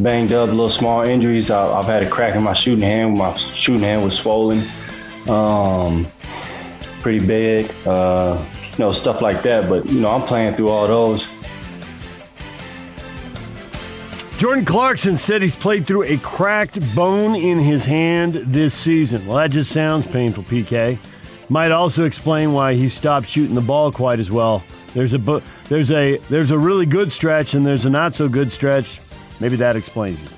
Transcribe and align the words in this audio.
banged 0.00 0.32
up, 0.32 0.48
little 0.48 0.68
small 0.68 1.02
injuries. 1.02 1.50
I, 1.50 1.76
have 1.76 1.86
had 1.86 2.02
a 2.02 2.08
crack 2.08 2.34
in 2.34 2.42
my 2.42 2.52
shooting 2.52 2.82
hand. 2.82 3.18
My 3.18 3.32
shooting 3.34 3.82
hand 3.82 4.04
was 4.04 4.16
swollen, 4.16 4.62
um, 5.28 6.06
pretty 7.00 7.24
big, 7.24 7.72
uh, 7.86 8.42
you 8.72 8.78
know, 8.78 8.92
stuff 8.92 9.22
like 9.22 9.42
that. 9.42 9.68
But, 9.68 9.86
you 9.86 10.00
know, 10.00 10.10
I'm 10.10 10.22
playing 10.22 10.54
through 10.54 10.68
all 10.68 10.86
those. 10.86 11.28
Jordan 14.36 14.64
Clarkson 14.64 15.16
said 15.16 15.42
he's 15.42 15.54
played 15.54 15.86
through 15.86 16.02
a 16.02 16.18
cracked 16.18 16.94
bone 16.94 17.36
in 17.36 17.58
his 17.58 17.84
hand 17.84 18.34
this 18.34 18.74
season. 18.74 19.26
Well, 19.26 19.36
that 19.36 19.52
just 19.52 19.70
sounds 19.70 20.06
painful, 20.06 20.42
PK. 20.44 20.98
Might 21.48 21.70
also 21.70 22.04
explain 22.04 22.52
why 22.52 22.74
he 22.74 22.88
stopped 22.88 23.28
shooting 23.28 23.54
the 23.54 23.60
ball 23.60 23.92
quite 23.92 24.18
as 24.18 24.30
well. 24.30 24.64
There's 24.92 25.14
a 25.14 25.42
there's 25.68 25.90
a 25.90 26.18
there's 26.30 26.50
a 26.50 26.58
really 26.58 26.86
good 26.86 27.12
stretch 27.12 27.54
and 27.54 27.66
there's 27.66 27.84
a 27.84 27.90
not 27.90 28.14
so 28.14 28.28
good 28.28 28.50
stretch. 28.50 29.00
Maybe 29.40 29.56
that 29.56 29.76
explains 29.76 30.22
it. 30.22 30.30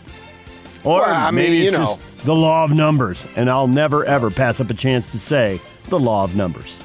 Or 0.84 1.00
well, 1.00 1.14
I 1.14 1.30
mean, 1.30 1.45
maybe 1.45 1.66
it's 1.66 1.73
you 1.73 1.78
know. 1.78 1.84
just 1.84 2.00
the 2.24 2.34
law 2.34 2.64
of 2.64 2.70
numbers, 2.70 3.27
and 3.36 3.50
I'll 3.50 3.66
never 3.66 4.05
ever 4.05 4.30
pass 4.30 4.60
up 4.60 4.70
a 4.70 4.74
chance 4.74 5.09
to 5.12 5.19
say 5.19 5.60
the 5.88 5.98
law 5.98 6.25
of 6.25 6.36
numbers. 6.36 6.78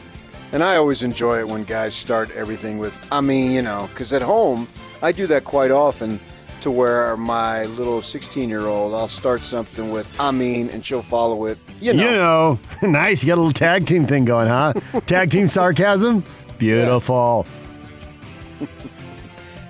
And 0.51 0.63
I 0.63 0.75
always 0.75 1.03
enjoy 1.03 1.39
it 1.39 1.47
when 1.47 1.63
guys 1.63 1.95
start 1.95 2.29
everything 2.31 2.77
with, 2.77 2.99
I 3.11 3.21
mean, 3.21 3.51
you 3.51 3.61
know, 3.61 3.87
because 3.91 4.11
at 4.11 4.21
home, 4.21 4.67
I 5.01 5.11
do 5.11 5.25
that 5.27 5.45
quite 5.45 5.71
often 5.71 6.19
to 6.59 6.69
where 6.69 7.15
my 7.15 7.65
little 7.65 8.01
16 8.01 8.49
year 8.49 8.67
old, 8.67 8.93
I'll 8.93 9.07
start 9.07 9.41
something 9.41 9.91
with, 9.91 10.07
I 10.19 10.31
mean, 10.31 10.69
and 10.69 10.85
she'll 10.85 11.01
follow 11.01 11.45
it. 11.45 11.57
You 11.79 11.93
know. 11.93 12.03
You 12.03 12.11
know, 12.11 12.59
nice. 12.89 13.23
You 13.23 13.27
got 13.27 13.35
a 13.35 13.41
little 13.41 13.53
tag 13.53 13.87
team 13.87 14.05
thing 14.05 14.25
going, 14.25 14.47
huh? 14.47 14.73
tag 15.05 15.31
team 15.31 15.47
sarcasm? 15.47 16.23
Beautiful. 16.57 17.45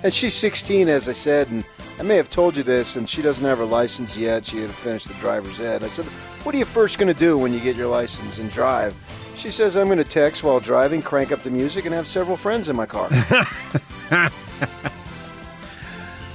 And 0.04 0.12
she's 0.12 0.34
16, 0.34 0.88
as 0.88 1.08
I 1.08 1.12
said, 1.12 1.48
and 1.50 1.64
I 2.02 2.04
may 2.04 2.16
have 2.16 2.28
told 2.28 2.56
you 2.56 2.64
this, 2.64 2.96
and 2.96 3.08
she 3.08 3.22
doesn't 3.22 3.44
have 3.44 3.58
her 3.58 3.64
license 3.64 4.16
yet. 4.16 4.44
She 4.44 4.58
had 4.58 4.70
to 4.70 4.74
finish 4.74 5.04
the 5.04 5.14
driver's 5.14 5.60
ed. 5.60 5.84
I 5.84 5.86
said, 5.86 6.04
What 6.42 6.52
are 6.52 6.58
you 6.58 6.64
first 6.64 6.98
going 6.98 7.06
to 7.06 7.18
do 7.18 7.38
when 7.38 7.52
you 7.52 7.60
get 7.60 7.76
your 7.76 7.86
license 7.86 8.38
and 8.38 8.50
drive? 8.50 8.92
She 9.36 9.52
says, 9.52 9.76
I'm 9.76 9.86
going 9.86 9.98
to 9.98 10.04
text 10.04 10.42
while 10.42 10.58
driving, 10.58 11.00
crank 11.00 11.30
up 11.30 11.44
the 11.44 11.50
music, 11.50 11.84
and 11.84 11.94
have 11.94 12.08
several 12.08 12.36
friends 12.36 12.68
in 12.68 12.74
my 12.74 12.86
car. 12.86 13.08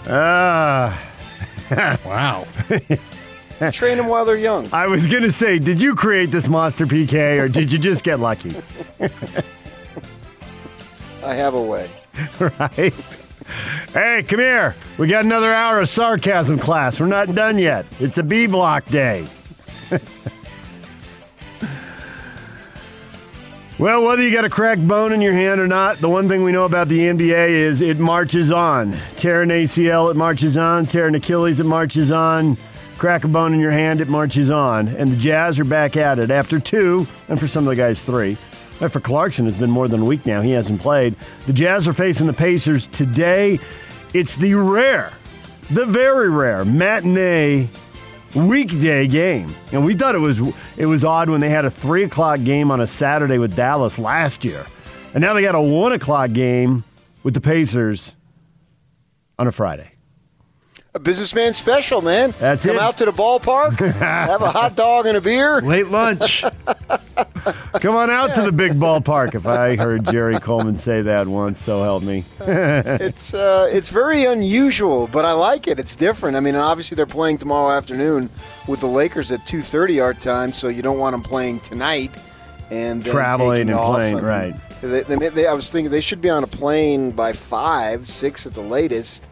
Ah. 0.10 1.04
Wow. 2.06 2.48
Train 3.74 3.98
them 3.98 4.08
while 4.08 4.24
they're 4.24 4.38
young. 4.38 4.70
I 4.72 4.88
was 4.88 5.06
going 5.06 5.24
to 5.24 5.32
say, 5.34 5.60
did 5.60 5.82
you 5.82 5.96
create 5.96 6.32
this 6.32 6.48
monster 6.48 6.86
PK 6.86 7.42
or 7.42 7.50
did 7.50 7.74
you 7.74 7.78
just 7.78 8.06
get 8.06 8.22
lucky? 8.22 8.56
I 11.22 11.34
have 11.34 11.56
a 11.56 11.62
way. 11.62 11.90
right? 12.40 12.94
Hey, 13.98 14.22
come 14.22 14.40
here. 14.42 14.76
We 15.00 15.08
got 15.08 15.26
another 15.26 15.52
hour 15.52 15.80
of 15.80 15.90
sarcasm 15.90 16.60
class. 16.60 17.00
We're 17.00 17.08
not 17.08 17.34
done 17.34 17.58
yet. 17.58 17.84
It's 18.00 18.20
a 18.20 18.24
B 18.24 18.46
block 18.46 18.86
day. 18.86 19.26
well, 23.80 24.04
whether 24.06 24.22
you 24.22 24.32
got 24.32 24.46
a 24.46 24.52
cracked 24.52 24.88
bone 24.88 25.14
in 25.14 25.22
your 25.22 25.34
hand 25.34 25.60
or 25.60 25.66
not, 25.66 25.98
the 25.98 26.10
one 26.10 26.28
thing 26.28 26.44
we 26.44 26.52
know 26.52 26.66
about 26.66 26.90
the 26.90 27.00
NBA 27.00 27.50
is 27.50 27.82
it 27.82 27.98
marches 27.98 28.52
on. 28.52 28.96
Tear 29.16 29.42
an 29.42 29.50
ACL, 29.50 30.12
it 30.12 30.16
marches 30.16 30.58
on. 30.58 30.86
Tear 30.86 31.08
an 31.08 31.16
Achilles, 31.16 31.60
it 31.60 31.66
marches 31.66 32.12
on. 32.12 32.56
Crack 33.00 33.24
a 33.24 33.28
bone 33.28 33.56
in 33.56 33.60
your 33.60 33.72
hand, 33.72 34.00
it 34.00 34.10
marches 34.10 34.52
on. 34.52 34.90
And 34.90 35.12
the 35.12 35.18
Jazz 35.18 35.58
are 35.58 35.66
back 35.66 35.98
at 35.98 36.20
it 36.20 36.30
after 36.30 36.60
two, 36.60 37.08
and 37.30 37.40
for 37.40 37.48
some 37.48 37.64
of 37.64 37.72
the 37.72 37.76
guys, 37.76 38.04
three. 38.04 38.38
But 38.80 38.92
for 38.92 39.00
Clarkson, 39.00 39.48
it's 39.48 39.58
been 39.58 39.72
more 39.72 39.88
than 39.88 40.02
a 40.02 40.06
week 40.06 40.28
now. 40.28 40.42
He 40.42 40.52
hasn't 40.52 40.82
played. 40.82 41.16
The 41.48 41.54
Jazz 41.54 41.88
are 41.88 41.94
facing 41.94 42.28
the 42.28 42.34
Pacers 42.34 42.86
today. 42.86 43.60
It's 44.14 44.36
the 44.36 44.54
rare, 44.54 45.14
the 45.70 45.86
very 45.86 46.30
rare 46.30 46.64
matinee 46.64 47.70
weekday 48.36 49.08
game. 49.08 49.54
And 49.72 49.86
we 49.86 49.96
thought 49.96 50.16
it 50.16 50.20
was 50.20 50.40
it 50.78 50.86
was 50.86 51.04
odd 51.04 51.30
when 51.30 51.42
they 51.42 51.50
had 51.50 51.66
a 51.66 51.70
three 51.70 52.04
o'clock 52.04 52.44
game 52.44 52.72
on 52.72 52.82
a 52.82 52.88
Saturday 52.88 53.38
with 53.38 53.56
Dallas 53.56 54.00
last 54.00 54.46
year. 54.46 54.66
And 55.14 55.22
now 55.22 55.34
they 55.34 55.42
got 55.42 55.56
a 55.56 55.62
one 55.62 55.94
o'clock 55.94 56.32
game 56.34 56.84
with 57.24 57.34
the 57.34 57.42
Pacers 57.42 58.16
on 59.38 59.48
a 59.48 59.52
Friday. 59.52 59.92
A 60.94 61.00
businessman 61.00 61.54
special, 61.54 62.02
man. 62.02 62.34
That's 62.40 62.66
it. 62.66 62.70
Come 62.70 62.78
it. 62.78 62.82
out 62.82 62.98
to 62.98 63.06
the 63.06 63.12
ballpark, 63.12 63.78
have 63.94 64.42
a 64.42 64.50
hot 64.50 64.76
dog 64.76 65.06
and 65.06 65.18
a 65.18 65.22
beer. 65.22 65.62
Late 65.62 65.88
lunch. 65.88 66.44
Come 67.82 67.96
on 67.96 68.10
out 68.10 68.34
to 68.36 68.42
the 68.42 68.52
big 68.52 68.74
ballpark. 68.74 69.36
If 69.36 69.46
I 69.48 69.76
heard 69.76 70.06
Jerry 70.06 70.40
Coleman 70.40 70.76
say 70.76 71.02
that 71.02 71.28
once, 71.28 71.60
so 71.60 71.82
help 71.84 72.04
me. 72.04 72.24
It's 72.40 73.34
uh, 73.34 73.70
it's 73.72 73.90
very 73.90 74.26
unusual, 74.26 75.08
but 75.08 75.26
I 75.26 75.32
like 75.34 75.68
it. 75.68 75.80
It's 75.80 75.96
different. 75.96 76.36
I 76.38 76.40
mean, 76.40 76.56
obviously 76.56 76.96
they're 76.96 77.06
playing 77.06 77.38
tomorrow 77.38 77.76
afternoon 77.76 78.30
with 78.68 78.80
the 78.82 78.88
Lakers 78.88 79.32
at 79.32 79.46
two 79.46 79.62
thirty 79.62 80.00
our 80.00 80.14
time, 80.14 80.52
so 80.54 80.68
you 80.68 80.82
don't 80.82 81.00
want 81.00 81.14
them 81.14 81.24
playing 81.24 81.60
tonight 81.62 82.12
and 82.70 83.04
Traveling 83.06 83.62
and 83.70 83.72
off. 83.74 83.96
playing, 83.96 84.16
I 84.16 84.18
mean, 84.18 84.26
right. 84.26 84.56
They, 84.82 85.04
they, 85.04 85.30
they- 85.30 85.48
I 85.48 85.54
was 85.54 85.70
thinking 85.70 85.90
they 85.92 86.02
should 86.02 86.22
be 86.22 86.30
on 86.30 86.44
a 86.44 86.48
plane 86.48 87.12
by 87.12 87.34
five, 87.34 88.08
six 88.08 88.46
at 88.46 88.54
the 88.54 88.62
latest. 88.62 89.30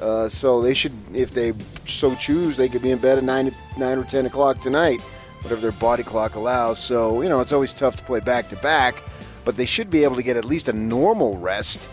Uh, 0.00 0.28
so 0.28 0.62
they 0.62 0.72
should, 0.72 0.92
if 1.14 1.30
they 1.32 1.52
so 1.84 2.14
choose, 2.14 2.56
they 2.56 2.68
could 2.70 2.80
be 2.80 2.90
in 2.90 2.98
bed 2.98 3.18
at 3.18 3.24
nine, 3.24 3.54
nine 3.76 3.98
or 3.98 4.04
ten 4.04 4.24
o'clock 4.24 4.58
tonight, 4.60 5.02
whatever 5.42 5.60
their 5.60 5.72
body 5.72 6.02
clock 6.02 6.34
allows. 6.34 6.78
So 6.78 7.22
you 7.22 7.28
know, 7.28 7.40
it's 7.40 7.52
always 7.52 7.74
tough 7.74 7.96
to 7.96 8.04
play 8.04 8.20
back 8.20 8.48
to 8.50 8.56
back, 8.56 9.02
but 9.44 9.56
they 9.56 9.64
should 9.66 9.90
be 9.90 10.04
able 10.04 10.16
to 10.16 10.22
get 10.22 10.36
at 10.36 10.44
least 10.44 10.68
a 10.68 10.72
normal 10.72 11.36
rest. 11.38 11.88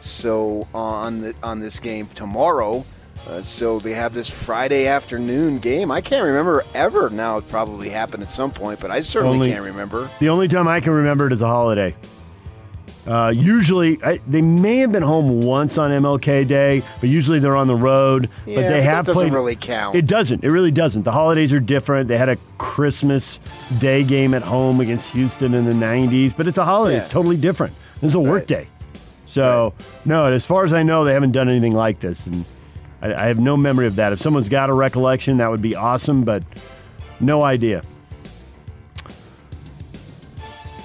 So 0.00 0.66
on 0.74 1.20
the, 1.20 1.34
on 1.42 1.60
this 1.60 1.78
game 1.78 2.06
tomorrow, 2.08 2.84
uh, 3.28 3.42
so 3.42 3.78
they 3.78 3.92
have 3.92 4.14
this 4.14 4.30
Friday 4.30 4.86
afternoon 4.86 5.58
game. 5.58 5.90
I 5.90 6.00
can't 6.00 6.24
remember 6.24 6.64
ever. 6.74 7.10
Now 7.10 7.36
it 7.36 7.46
probably 7.48 7.90
happened 7.90 8.22
at 8.22 8.30
some 8.30 8.50
point, 8.50 8.80
but 8.80 8.90
I 8.90 9.00
certainly 9.02 9.36
Only- 9.36 9.50
can't 9.50 9.64
remember. 9.64 10.08
The 10.20 10.30
only 10.30 10.48
time 10.48 10.66
I 10.68 10.80
can 10.80 10.92
remember 10.92 11.26
it 11.26 11.32
is 11.34 11.42
a 11.42 11.46
holiday. 11.46 11.94
Uh, 13.06 13.32
usually, 13.34 13.98
I, 14.04 14.20
they 14.28 14.42
may 14.42 14.78
have 14.78 14.92
been 14.92 15.02
home 15.02 15.40
once 15.40 15.78
on 15.78 15.90
MLK 15.90 16.46
Day, 16.46 16.82
but 17.00 17.08
usually 17.08 17.38
they're 17.38 17.56
on 17.56 17.66
the 17.66 17.74
road. 17.74 18.28
Yeah, 18.46 18.56
but 18.56 18.62
they 18.62 18.68
but 18.74 18.82
have 18.82 19.06
that 19.06 19.12
doesn't 19.12 19.28
played. 19.28 19.32
really 19.32 19.56
count. 19.56 19.96
It 19.96 20.06
doesn't. 20.06 20.44
It 20.44 20.50
really 20.50 20.70
doesn't. 20.70 21.02
The 21.04 21.10
holidays 21.12 21.52
are 21.52 21.60
different. 21.60 22.08
They 22.08 22.18
had 22.18 22.28
a 22.28 22.36
Christmas 22.58 23.40
Day 23.78 24.04
game 24.04 24.34
at 24.34 24.42
home 24.42 24.80
against 24.80 25.12
Houston 25.12 25.54
in 25.54 25.64
the 25.64 25.72
'90s, 25.72 26.36
but 26.36 26.46
it's 26.46 26.58
a 26.58 26.64
holiday. 26.64 26.96
It's 26.98 27.08
totally 27.08 27.36
different. 27.38 27.72
This 28.00 28.10
is 28.10 28.14
a 28.14 28.20
work 28.20 28.40
Right. 28.40 28.46
day. 28.46 28.66
So 29.26 29.72
no, 30.04 30.26
as 30.26 30.44
far 30.46 30.64
as 30.64 30.72
I 30.72 30.82
know, 30.82 31.04
they 31.04 31.12
haven't 31.14 31.32
done 31.32 31.48
anything 31.48 31.74
like 31.74 32.00
this, 32.00 32.26
and 32.26 32.44
I, 33.00 33.14
I 33.14 33.26
have 33.28 33.38
no 33.38 33.56
memory 33.56 33.86
of 33.86 33.96
that. 33.96 34.12
If 34.12 34.20
someone's 34.20 34.48
got 34.48 34.68
a 34.70 34.74
recollection, 34.74 35.38
that 35.38 35.50
would 35.50 35.62
be 35.62 35.74
awesome, 35.74 36.22
but 36.24 36.42
no 37.18 37.42
idea. 37.42 37.82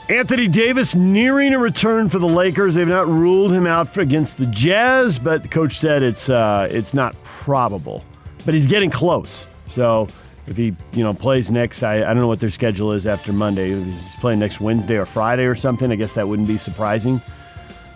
Anthony 0.10 0.48
Davis 0.48 0.94
nearing 0.94 1.56
a 1.56 1.58
return 1.58 2.10
for 2.10 2.20
the 2.20 2.28
Lakers. 2.28 2.76
They've 2.76 2.88
not 2.88 3.08
ruled 3.08 3.52
him 3.52 3.66
out 3.66 3.98
against 3.98 4.38
the 4.38 4.46
Jazz, 4.46 5.18
but 5.18 5.42
the 5.42 5.50
coach 5.50 5.80
said 5.80 6.04
it's 6.04 6.30
uh, 6.30 6.68
it's 6.70 6.94
not 6.94 7.16
probable. 7.24 8.04
But 8.46 8.54
he's 8.54 8.68
getting 8.68 8.92
close. 8.92 9.48
So 9.70 10.08
if 10.46 10.58
he 10.58 10.76
you 10.94 11.04
know 11.04 11.16
plays 11.16 11.50
next, 11.50 11.82
I, 11.82 12.04
I 12.04 12.14
don't 12.14 12.20
know 12.20 12.28
what 12.28 12.40
their 12.40 12.52
schedule 12.52 12.92
is 12.92 13.08
after 13.08 13.34
Monday. 13.34 13.72
If 13.72 13.84
He's 13.84 14.16
playing 14.18 14.38
next 14.38 14.62
Wednesday 14.62 14.96
or 14.96 15.08
Friday 15.08 15.46
or 15.46 15.56
something. 15.56 15.92
I 15.92 15.96
guess 15.96 16.12
that 16.12 16.28
wouldn't 16.28 16.48
be 16.48 16.60
surprising. 16.60 17.20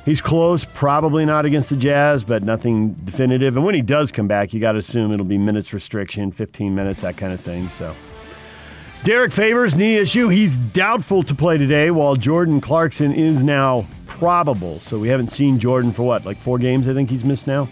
He's 0.03 0.21
close, 0.21 0.65
probably 0.65 1.25
not 1.25 1.45
against 1.45 1.69
the 1.69 1.75
Jazz, 1.75 2.23
but 2.23 2.41
nothing 2.41 2.93
definitive. 2.93 3.55
And 3.55 3.63
when 3.63 3.75
he 3.75 3.83
does 3.83 4.11
come 4.11 4.27
back, 4.27 4.51
you 4.51 4.59
got 4.59 4.71
to 4.71 4.79
assume 4.79 5.11
it'll 5.11 5.25
be 5.25 5.37
minutes 5.37 5.73
restriction, 5.73 6.31
15 6.31 6.73
minutes, 6.73 7.01
that 7.01 7.17
kind 7.17 7.33
of 7.33 7.39
thing. 7.39 7.67
So. 7.67 7.95
Derrick 9.03 9.31
Favors, 9.31 9.75
knee 9.75 9.95
issue. 9.95 10.27
He's 10.27 10.57
doubtful 10.57 11.23
to 11.23 11.33
play 11.33 11.57
today, 11.57 11.89
while 11.89 12.15
Jordan 12.15 12.59
Clarkson 12.59 13.13
is 13.13 13.41
now 13.41 13.85
probable. 14.05 14.79
So 14.81 14.99
we 14.99 15.07
haven't 15.07 15.29
seen 15.29 15.57
Jordan 15.57 15.93
for 15.93 16.03
what, 16.03 16.25
like 16.25 16.37
four 16.37 16.59
games, 16.59 16.87
I 16.87 16.93
think 16.93 17.09
he's 17.09 17.23
missed 17.23 17.47
now? 17.47 17.69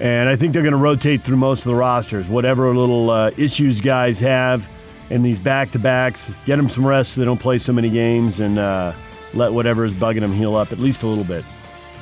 And 0.00 0.28
I 0.28 0.36
think 0.36 0.52
they're 0.52 0.62
going 0.62 0.72
to 0.72 0.78
rotate 0.78 1.22
through 1.22 1.38
most 1.38 1.60
of 1.60 1.66
the 1.66 1.74
rosters. 1.74 2.28
Whatever 2.28 2.74
little 2.74 3.10
uh, 3.10 3.32
issues 3.36 3.80
guys 3.80 4.20
have 4.20 4.68
in 5.10 5.22
these 5.22 5.38
back 5.38 5.72
to 5.72 5.78
backs, 5.78 6.30
get 6.44 6.56
them 6.56 6.68
some 6.68 6.86
rest 6.86 7.12
so 7.12 7.20
they 7.20 7.24
don't 7.24 7.40
play 7.40 7.58
so 7.58 7.72
many 7.72 7.90
games 7.90 8.38
and 8.38 8.58
uh, 8.58 8.92
let 9.34 9.52
whatever 9.52 9.84
is 9.84 9.94
bugging 9.94 10.20
them 10.20 10.32
heal 10.32 10.54
up 10.54 10.70
at 10.70 10.78
least 10.78 11.02
a 11.02 11.06
little 11.06 11.24
bit. 11.24 11.44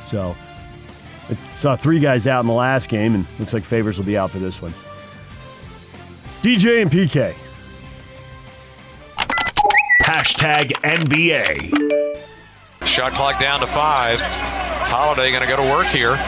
So 0.06 0.36
I 1.30 1.34
saw 1.54 1.76
three 1.76 1.98
guys 1.98 2.26
out 2.26 2.40
in 2.40 2.46
the 2.46 2.52
last 2.52 2.90
game, 2.90 3.14
and 3.14 3.26
looks 3.38 3.54
like 3.54 3.62
Favors 3.62 3.96
will 3.96 4.04
be 4.04 4.18
out 4.18 4.30
for 4.30 4.38
this 4.38 4.60
one. 4.60 4.74
DJ 6.42 6.82
and 6.82 6.90
PK. 6.90 7.34
Hashtag 10.04 10.72
NBA. 10.82 12.86
Shot 12.86 13.12
clock 13.12 13.40
down 13.40 13.60
to 13.60 13.66
five. 13.66 14.20
Holiday 14.20 15.30
going 15.30 15.40
to 15.40 15.48
go 15.48 15.56
to 15.56 15.62
work 15.62 15.86
here. 15.86 16.18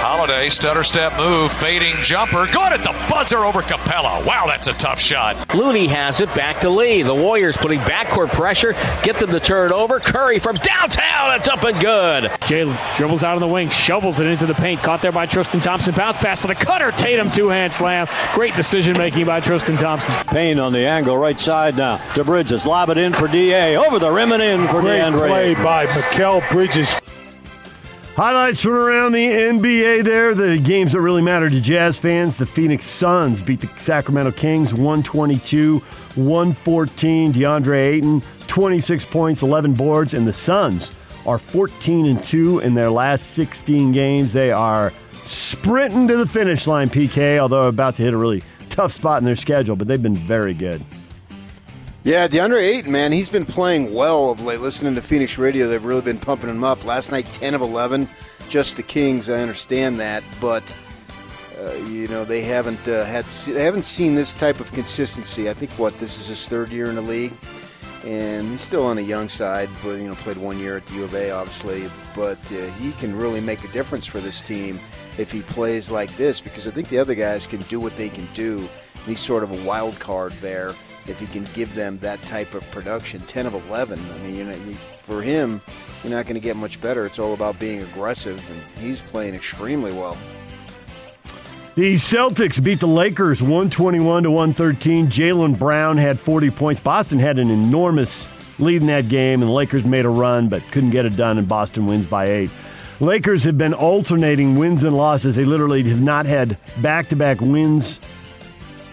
Holiday, 0.00 0.48
stutter 0.48 0.82
step 0.82 1.14
move, 1.18 1.52
fading 1.52 1.92
jumper. 2.02 2.46
Good 2.46 2.72
at 2.72 2.80
the 2.82 2.96
buzzer 3.08 3.38
over 3.44 3.60
Capela. 3.60 4.24
Wow, 4.24 4.44
that's 4.46 4.66
a 4.66 4.72
tough 4.72 4.98
shot. 4.98 5.54
Looney 5.54 5.88
has 5.88 6.20
it 6.20 6.34
back 6.34 6.60
to 6.60 6.70
Lee. 6.70 7.02
The 7.02 7.14
Warriors 7.14 7.56
putting 7.58 7.80
backcourt 7.80 8.28
pressure, 8.28 8.72
get 9.02 9.16
them 9.16 9.28
to 9.28 9.38
turn 9.38 9.72
over. 9.72 10.00
Curry 10.00 10.38
from 10.38 10.56
downtown, 10.56 11.38
it's 11.38 11.48
up 11.48 11.64
and 11.64 11.78
good. 11.80 12.24
Jalen 12.48 12.96
dribbles 12.96 13.22
out 13.22 13.34
of 13.34 13.40
the 13.40 13.46
wing, 13.48 13.68
shovels 13.68 14.20
it 14.20 14.26
into 14.26 14.46
the 14.46 14.54
paint. 14.54 14.80
Caught 14.82 15.02
there 15.02 15.12
by 15.12 15.26
Tristan 15.26 15.60
Thompson. 15.60 15.94
Bounce 15.94 16.16
pass 16.16 16.40
for 16.40 16.46
the 16.48 16.54
cutter. 16.54 16.90
Tatum 16.92 17.30
two 17.30 17.48
hand 17.48 17.70
slam. 17.70 18.06
Great 18.32 18.54
decision 18.54 18.96
making 18.96 19.26
by 19.26 19.40
Tristan 19.40 19.76
Thompson. 19.76 20.14
Payne 20.28 20.58
on 20.58 20.72
the 20.72 20.86
angle, 20.86 21.18
right 21.18 21.38
side 21.38 21.76
now 21.76 21.98
to 22.14 22.24
Bridges. 22.24 22.64
Lob 22.64 22.88
it 22.88 22.96
in 22.96 23.12
for 23.12 23.28
DA. 23.28 23.76
Over 23.76 23.98
the 23.98 24.10
rim 24.10 24.32
and 24.32 24.42
in 24.42 24.66
for 24.68 24.80
Great 24.80 25.00
DeAndre. 25.02 25.28
play 25.28 25.54
by 25.56 25.84
Mikal 25.86 26.48
Bridges. 26.50 26.94
Highlights 28.20 28.60
from 28.60 28.72
around 28.72 29.12
the 29.12 29.26
NBA 29.26 30.04
there. 30.04 30.34
The 30.34 30.58
games 30.58 30.92
that 30.92 31.00
really 31.00 31.22
matter 31.22 31.48
to 31.48 31.58
Jazz 31.58 31.98
fans. 31.98 32.36
The 32.36 32.44
Phoenix 32.44 32.84
Suns 32.84 33.40
beat 33.40 33.60
the 33.60 33.66
Sacramento 33.66 34.32
Kings 34.32 34.74
122 34.74 35.78
114. 36.16 37.32
DeAndre 37.32 37.78
Ayton, 37.78 38.22
26 38.46 39.06
points, 39.06 39.42
11 39.42 39.72
boards. 39.72 40.12
And 40.12 40.26
the 40.26 40.34
Suns 40.34 40.92
are 41.24 41.38
14 41.38 42.04
and 42.04 42.22
2 42.22 42.58
in 42.58 42.74
their 42.74 42.90
last 42.90 43.30
16 43.30 43.90
games. 43.90 44.34
They 44.34 44.52
are 44.52 44.92
sprinting 45.24 46.06
to 46.08 46.18
the 46.18 46.26
finish 46.26 46.66
line, 46.66 46.90
PK, 46.90 47.38
although 47.38 47.68
about 47.68 47.96
to 47.96 48.02
hit 48.02 48.12
a 48.12 48.18
really 48.18 48.42
tough 48.68 48.92
spot 48.92 49.22
in 49.22 49.24
their 49.24 49.34
schedule, 49.34 49.76
but 49.76 49.88
they've 49.88 50.02
been 50.02 50.14
very 50.14 50.52
good. 50.52 50.84
Yeah, 52.02 52.26
DeAndre 52.28 52.62
Ayton, 52.62 52.92
man, 52.92 53.12
he's 53.12 53.28
been 53.28 53.44
playing 53.44 53.92
well 53.92 54.30
of 54.30 54.40
late. 54.40 54.60
Listening 54.60 54.94
to 54.94 55.02
Phoenix 55.02 55.36
radio, 55.36 55.68
they've 55.68 55.84
really 55.84 56.00
been 56.00 56.18
pumping 56.18 56.48
him 56.48 56.64
up. 56.64 56.82
Last 56.86 57.10
night, 57.10 57.26
10 57.26 57.52
of 57.52 57.60
11, 57.60 58.08
just 58.48 58.78
the 58.78 58.82
Kings. 58.82 59.28
I 59.28 59.40
understand 59.40 60.00
that, 60.00 60.24
but 60.40 60.74
uh, 61.60 61.72
you 61.90 62.08
know 62.08 62.24
they 62.24 62.40
haven't 62.40 62.88
uh, 62.88 63.04
had 63.04 63.26
they 63.26 63.62
haven't 63.62 63.84
seen 63.84 64.14
this 64.14 64.32
type 64.32 64.60
of 64.60 64.72
consistency. 64.72 65.50
I 65.50 65.52
think 65.52 65.72
what 65.72 65.98
this 65.98 66.18
is 66.18 66.28
his 66.28 66.48
third 66.48 66.70
year 66.70 66.86
in 66.86 66.94
the 66.94 67.02
league, 67.02 67.34
and 68.02 68.48
he's 68.48 68.62
still 68.62 68.86
on 68.86 68.96
the 68.96 69.02
young 69.02 69.28
side. 69.28 69.68
But 69.82 69.96
you 69.96 70.08
know, 70.08 70.14
played 70.14 70.38
one 70.38 70.58
year 70.58 70.78
at 70.78 70.86
the 70.86 70.94
U 70.94 71.04
of 71.04 71.14
A, 71.14 71.30
obviously. 71.32 71.90
But 72.16 72.38
uh, 72.50 72.70
he 72.78 72.92
can 72.92 73.14
really 73.14 73.42
make 73.42 73.62
a 73.62 73.68
difference 73.68 74.06
for 74.06 74.20
this 74.20 74.40
team 74.40 74.80
if 75.18 75.30
he 75.30 75.42
plays 75.42 75.90
like 75.90 76.16
this, 76.16 76.40
because 76.40 76.66
I 76.66 76.70
think 76.70 76.88
the 76.88 76.98
other 76.98 77.14
guys 77.14 77.46
can 77.46 77.60
do 77.62 77.78
what 77.78 77.94
they 77.98 78.08
can 78.08 78.26
do. 78.32 78.60
And 78.60 79.04
he's 79.04 79.20
sort 79.20 79.42
of 79.42 79.52
a 79.52 79.66
wild 79.66 80.00
card 80.00 80.32
there 80.40 80.74
if 81.10 81.20
he 81.20 81.26
can 81.26 81.44
give 81.52 81.74
them 81.74 81.98
that 81.98 82.20
type 82.22 82.54
of 82.54 82.68
production. 82.70 83.20
10 83.22 83.46
of 83.46 83.54
11. 83.68 83.98
I 83.98 84.18
mean, 84.18 84.34
you 84.34 84.44
know, 84.44 84.54
for 84.98 85.20
him, 85.20 85.60
you're 86.02 86.12
not 86.12 86.24
going 86.24 86.34
to 86.34 86.40
get 86.40 86.56
much 86.56 86.80
better. 86.80 87.04
It's 87.04 87.18
all 87.18 87.34
about 87.34 87.58
being 87.58 87.82
aggressive, 87.82 88.42
and 88.50 88.82
he's 88.82 89.02
playing 89.02 89.34
extremely 89.34 89.92
well. 89.92 90.16
The 91.74 91.94
Celtics 91.94 92.62
beat 92.62 92.80
the 92.80 92.86
Lakers 92.86 93.42
121 93.42 94.24
to 94.24 94.30
113. 94.30 95.06
Jaylen 95.08 95.58
Brown 95.58 95.96
had 95.96 96.18
40 96.18 96.50
points. 96.50 96.80
Boston 96.80 97.18
had 97.18 97.38
an 97.38 97.50
enormous 97.50 98.28
lead 98.58 98.82
in 98.82 98.86
that 98.88 99.08
game, 99.08 99.42
and 99.42 99.48
the 99.48 99.54
Lakers 99.54 99.84
made 99.84 100.04
a 100.04 100.08
run 100.08 100.48
but 100.48 100.62
couldn't 100.70 100.90
get 100.90 101.06
it 101.06 101.16
done, 101.16 101.38
and 101.38 101.48
Boston 101.48 101.86
wins 101.86 102.06
by 102.06 102.26
eight. 102.26 102.50
Lakers 103.00 103.44
have 103.44 103.56
been 103.56 103.72
alternating 103.72 104.58
wins 104.58 104.84
and 104.84 104.94
losses. 104.94 105.36
They 105.36 105.44
literally 105.44 105.82
have 105.84 106.02
not 106.02 106.26
had 106.26 106.58
back 106.82 107.08
to 107.08 107.16
back 107.16 107.40
wins 107.40 107.98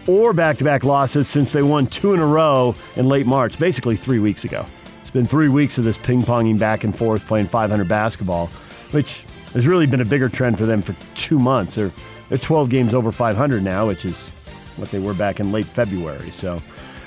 or 0.08 0.34
back 0.34 0.58
to 0.58 0.64
back 0.64 0.84
losses 0.84 1.28
since 1.28 1.52
they 1.52 1.62
won 1.62 1.88
two 1.88 2.14
in 2.14 2.20
a 2.20 2.26
row 2.26 2.76
in 2.96 3.08
late 3.08 3.26
March, 3.26 3.60
basically 3.60 3.96
three 3.96 4.20
weeks 4.20 4.44
ago. 4.46 4.66
It's 5.02 5.10
been 5.10 5.26
three 5.26 5.50
weeks 5.50 5.78
of 5.78 5.84
this 5.84 5.98
ping 5.98 6.22
ponging 6.22 6.60
back 6.60 6.84
and 6.84 6.98
forth 6.98 7.26
playing 7.28 7.48
500 7.48 7.88
basketball, 7.88 8.48
which 8.92 9.26
has 9.54 9.66
really 9.66 9.86
been 9.86 10.02
a 10.02 10.06
bigger 10.06 10.30
trend 10.30 10.58
for 10.58 10.66
them 10.66 10.82
for 10.82 10.96
two 11.16 11.40
months. 11.40 11.76
They're, 11.76 11.92
they're 12.30 12.38
12 12.38 12.70
games 12.70 12.94
over 12.94 13.12
500 13.12 13.64
now, 13.64 13.88
which 13.88 14.06
is 14.06 14.30
what 14.76 14.92
they 14.92 15.00
were 15.00 15.14
back 15.14 15.40
in 15.40 15.52
late 15.52 15.66
February. 15.66 16.32
So, 16.32 16.62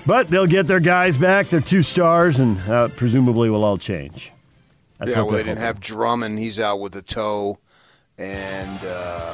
But 0.07 0.29
they'll 0.29 0.47
get 0.47 0.67
their 0.67 0.81
guys 0.81 1.17
back, 1.17 1.49
their 1.49 1.61
two 1.61 1.83
stars, 1.83 2.39
and 2.39 2.59
uh, 2.63 2.89
presumably 2.89 3.51
will 3.51 3.65
all 3.65 3.79
change. 3.79 4.33
That's 4.99 5.13
yeah, 5.13 5.23
well, 5.23 5.31
they 5.33 5.43
didn't 5.45 5.59
have 5.59 5.81
Drummond. 5.81 6.39
He's 6.39 6.59
out 6.59 6.81
with 6.81 6.95
a 6.97 7.03
toe, 7.03 7.59
and 8.19 8.81
uh, 8.85 8.91
one 8.91 9.21
of 9.21 9.29
the 9.29 9.30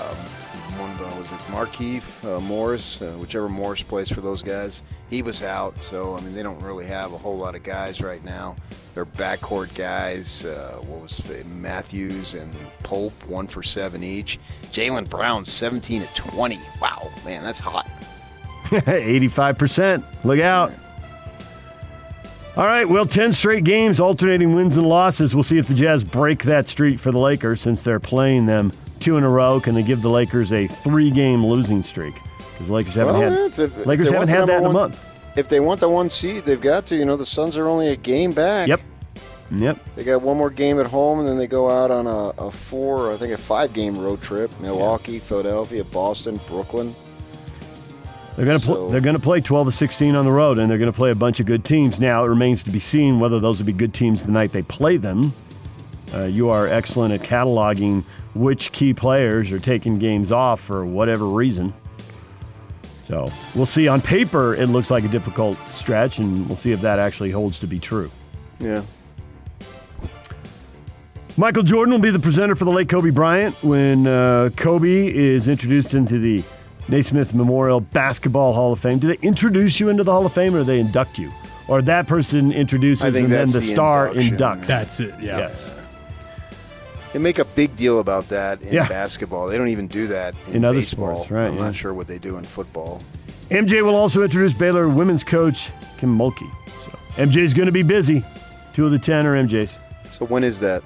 was 1.30 1.40
it 1.40 1.44
Markieff 1.50 2.24
uh, 2.24 2.40
Morris, 2.40 3.02
uh, 3.02 3.12
whichever 3.12 3.48
Morris 3.48 3.82
plays 3.82 4.10
for 4.10 4.20
those 4.20 4.42
guys. 4.42 4.82
He 5.10 5.22
was 5.22 5.42
out, 5.42 5.82
so 5.82 6.16
I 6.16 6.20
mean 6.20 6.34
they 6.34 6.42
don't 6.42 6.60
really 6.62 6.86
have 6.86 7.12
a 7.12 7.18
whole 7.18 7.36
lot 7.36 7.54
of 7.54 7.62
guys 7.62 8.00
right 8.00 8.24
now. 8.24 8.56
They're 8.94 9.06
backcourt 9.06 9.74
guys. 9.74 10.44
Uh, 10.44 10.78
what 10.86 11.02
was 11.02 11.18
it? 11.30 11.46
Matthews 11.46 12.34
and 12.34 12.54
Pope, 12.82 13.12
one 13.26 13.46
for 13.46 13.62
seven 13.62 14.02
each. 14.02 14.38
Jaylen 14.64 15.08
Brown, 15.08 15.44
seventeen 15.44 16.02
to 16.02 16.14
twenty. 16.14 16.60
Wow, 16.80 17.10
man, 17.24 17.42
that's 17.42 17.60
hot. 17.60 17.88
85%. 18.66 20.02
Look 20.24 20.40
out. 20.40 20.72
All 22.56 22.66
right, 22.66 22.88
well, 22.88 23.06
10 23.06 23.32
straight 23.32 23.62
games, 23.62 24.00
alternating 24.00 24.56
wins 24.56 24.76
and 24.76 24.88
losses. 24.88 25.36
We'll 25.36 25.44
see 25.44 25.58
if 25.58 25.68
the 25.68 25.74
Jazz 25.74 26.02
break 26.02 26.42
that 26.44 26.66
streak 26.66 26.98
for 26.98 27.12
the 27.12 27.18
Lakers 27.18 27.60
since 27.60 27.82
they're 27.82 28.00
playing 28.00 28.46
them 28.46 28.72
two 29.00 29.16
in 29.16 29.24
a 29.24 29.28
row. 29.28 29.60
Can 29.60 29.74
they 29.74 29.82
give 29.82 30.02
the 30.02 30.10
Lakers 30.10 30.52
a 30.52 30.66
three 30.66 31.10
game 31.10 31.44
losing 31.44 31.82
streak? 31.82 32.14
Because 32.52 32.66
the 32.68 32.72
Lakers 32.72 32.94
haven't 32.94 33.18
Well, 33.18 33.30
had, 33.30 33.58
yeah, 33.58 33.64
if- 33.64 33.86
Lakers 33.86 34.10
haven't 34.10 34.28
had 34.28 34.46
that 34.48 34.56
in 34.58 34.62
number 34.62 34.78
a 34.78 34.82
one- 34.82 34.90
month. 34.90 35.04
If 35.36 35.48
they 35.48 35.60
want 35.60 35.80
the 35.80 35.88
one 35.90 36.08
seed, 36.08 36.46
they've 36.46 36.60
got 36.60 36.86
to. 36.86 36.96
You 36.96 37.04
know, 37.04 37.16
the 37.16 37.26
Suns 37.26 37.58
are 37.58 37.68
only 37.68 37.88
a 37.88 37.96
game 37.96 38.32
back. 38.32 38.68
Yep. 38.68 38.80
Yep. 39.54 39.78
They 39.94 40.02
got 40.02 40.22
one 40.22 40.38
more 40.38 40.48
game 40.50 40.80
at 40.80 40.86
home, 40.86 41.20
and 41.20 41.28
then 41.28 41.36
they 41.36 41.46
go 41.46 41.70
out 41.70 41.90
on 41.90 42.06
a, 42.06 42.30
a 42.46 42.50
four, 42.50 43.12
I 43.12 43.16
think 43.16 43.32
a 43.34 43.36
five 43.38 43.72
game 43.74 43.98
road 43.98 44.22
trip. 44.22 44.50
Milwaukee, 44.60 45.18
Philadelphia, 45.18 45.84
Boston, 45.84 46.40
Brooklyn. 46.48 46.94
They're 48.36 48.44
going 48.46 48.58
to 48.58 48.64
pl- 48.66 48.74
So- 48.74 48.88
they're 48.88 49.00
going 49.00 49.16
to 49.16 49.22
play 49.22 49.40
12 49.40 49.68
to 49.68 49.72
16 49.72 50.14
on 50.16 50.24
the 50.24 50.32
road, 50.32 50.58
and 50.58 50.70
they're 50.70 50.78
going 50.78 50.90
to 50.90 50.96
play 50.96 51.10
a 51.10 51.14
bunch 51.14 51.38
of 51.40 51.46
good 51.46 51.64
teams. 51.64 52.00
Now 52.00 52.24
it 52.24 52.28
remains 52.28 52.62
to 52.64 52.70
be 52.70 52.80
seen 52.80 53.20
whether 53.20 53.38
those 53.40 53.58
will 53.58 53.66
be 53.66 53.72
good 53.72 53.94
teams 53.94 54.24
the 54.24 54.32
night 54.32 54.52
they 54.52 54.62
play 54.62 54.96
them. 54.96 55.32
Uh, 56.14 56.24
you 56.24 56.48
are 56.50 56.66
excellent 56.66 57.12
at 57.14 57.20
cataloging 57.20 58.04
which 58.38 58.72
key 58.72 58.94
players 58.94 59.50
are 59.52 59.58
taking 59.58 59.98
games 59.98 60.30
off 60.32 60.60
for 60.60 60.84
whatever 60.84 61.26
reason. 61.26 61.72
So 63.04 63.30
we'll 63.54 63.66
see. 63.66 63.86
On 63.86 64.00
paper, 64.00 64.54
it 64.54 64.66
looks 64.66 64.90
like 64.90 65.04
a 65.04 65.08
difficult 65.08 65.56
stretch, 65.72 66.18
and 66.18 66.46
we'll 66.48 66.56
see 66.56 66.72
if 66.72 66.80
that 66.80 66.98
actually 66.98 67.30
holds 67.30 67.58
to 67.60 67.66
be 67.66 67.78
true. 67.78 68.10
Yeah. 68.58 68.82
Michael 71.36 71.62
Jordan 71.62 71.92
will 71.92 72.00
be 72.00 72.10
the 72.10 72.18
presenter 72.18 72.56
for 72.56 72.64
the 72.64 72.70
late 72.70 72.88
Kobe 72.88 73.10
Bryant 73.10 73.54
when 73.62 74.06
uh, 74.06 74.48
Kobe 74.56 75.06
is 75.06 75.48
introduced 75.48 75.92
into 75.92 76.18
the 76.18 76.42
Naismith 76.88 77.34
Memorial 77.34 77.80
Basketball 77.80 78.54
Hall 78.54 78.72
of 78.72 78.80
Fame. 78.80 78.98
Do 78.98 79.08
they 79.08 79.18
introduce 79.20 79.78
you 79.78 79.90
into 79.90 80.02
the 80.02 80.10
Hall 80.12 80.24
of 80.24 80.32
Fame 80.32 80.54
or 80.54 80.58
do 80.60 80.64
they 80.64 80.80
induct 80.80 81.18
you? 81.18 81.30
Or 81.68 81.82
that 81.82 82.06
person 82.06 82.52
introduces 82.52 83.04
and 83.04 83.30
then 83.30 83.50
the, 83.50 83.58
the 83.58 83.66
star 83.66 84.08
induction. 84.08 84.36
inducts? 84.36 84.66
That's 84.66 85.00
it. 85.00 85.14
Yeah. 85.20 85.38
Yes. 85.38 85.70
They 87.16 87.22
make 87.22 87.38
a 87.38 87.46
big 87.46 87.74
deal 87.76 87.98
about 88.00 88.28
that 88.28 88.60
in 88.60 88.74
Yeah. 88.74 88.86
basketball. 88.88 89.46
They 89.46 89.56
don't 89.56 89.68
even 89.68 89.86
do 89.86 90.06
that 90.08 90.34
in, 90.48 90.56
In 90.56 90.64
other 90.66 90.80
baseball. 90.80 91.16
sports, 91.16 91.30
right, 91.30 91.46
I'm 91.46 91.54
yeah. 91.56 91.62
not 91.64 91.74
sure 91.74 91.94
what 91.94 92.06
they 92.08 92.18
do 92.18 92.36
in 92.36 92.44
football. 92.44 93.00
MJ 93.50 93.80
will 93.80 93.94
also 93.96 94.22
introduce 94.22 94.52
Baylor 94.52 94.86
women's 94.86 95.24
coach 95.24 95.70
Kim 95.96 96.14
Mulkey. 96.18 96.46
So 96.84 96.90
MJ's 97.16 97.54
going 97.54 97.64
to 97.68 97.72
be 97.72 97.82
busy. 97.82 98.22
Two 98.74 98.84
of 98.84 98.92
the 98.92 98.98
ten 98.98 99.24
are 99.24 99.32
MJ's. 99.34 99.78
So 100.12 100.26
when 100.26 100.44
is 100.44 100.60
that? 100.60 100.82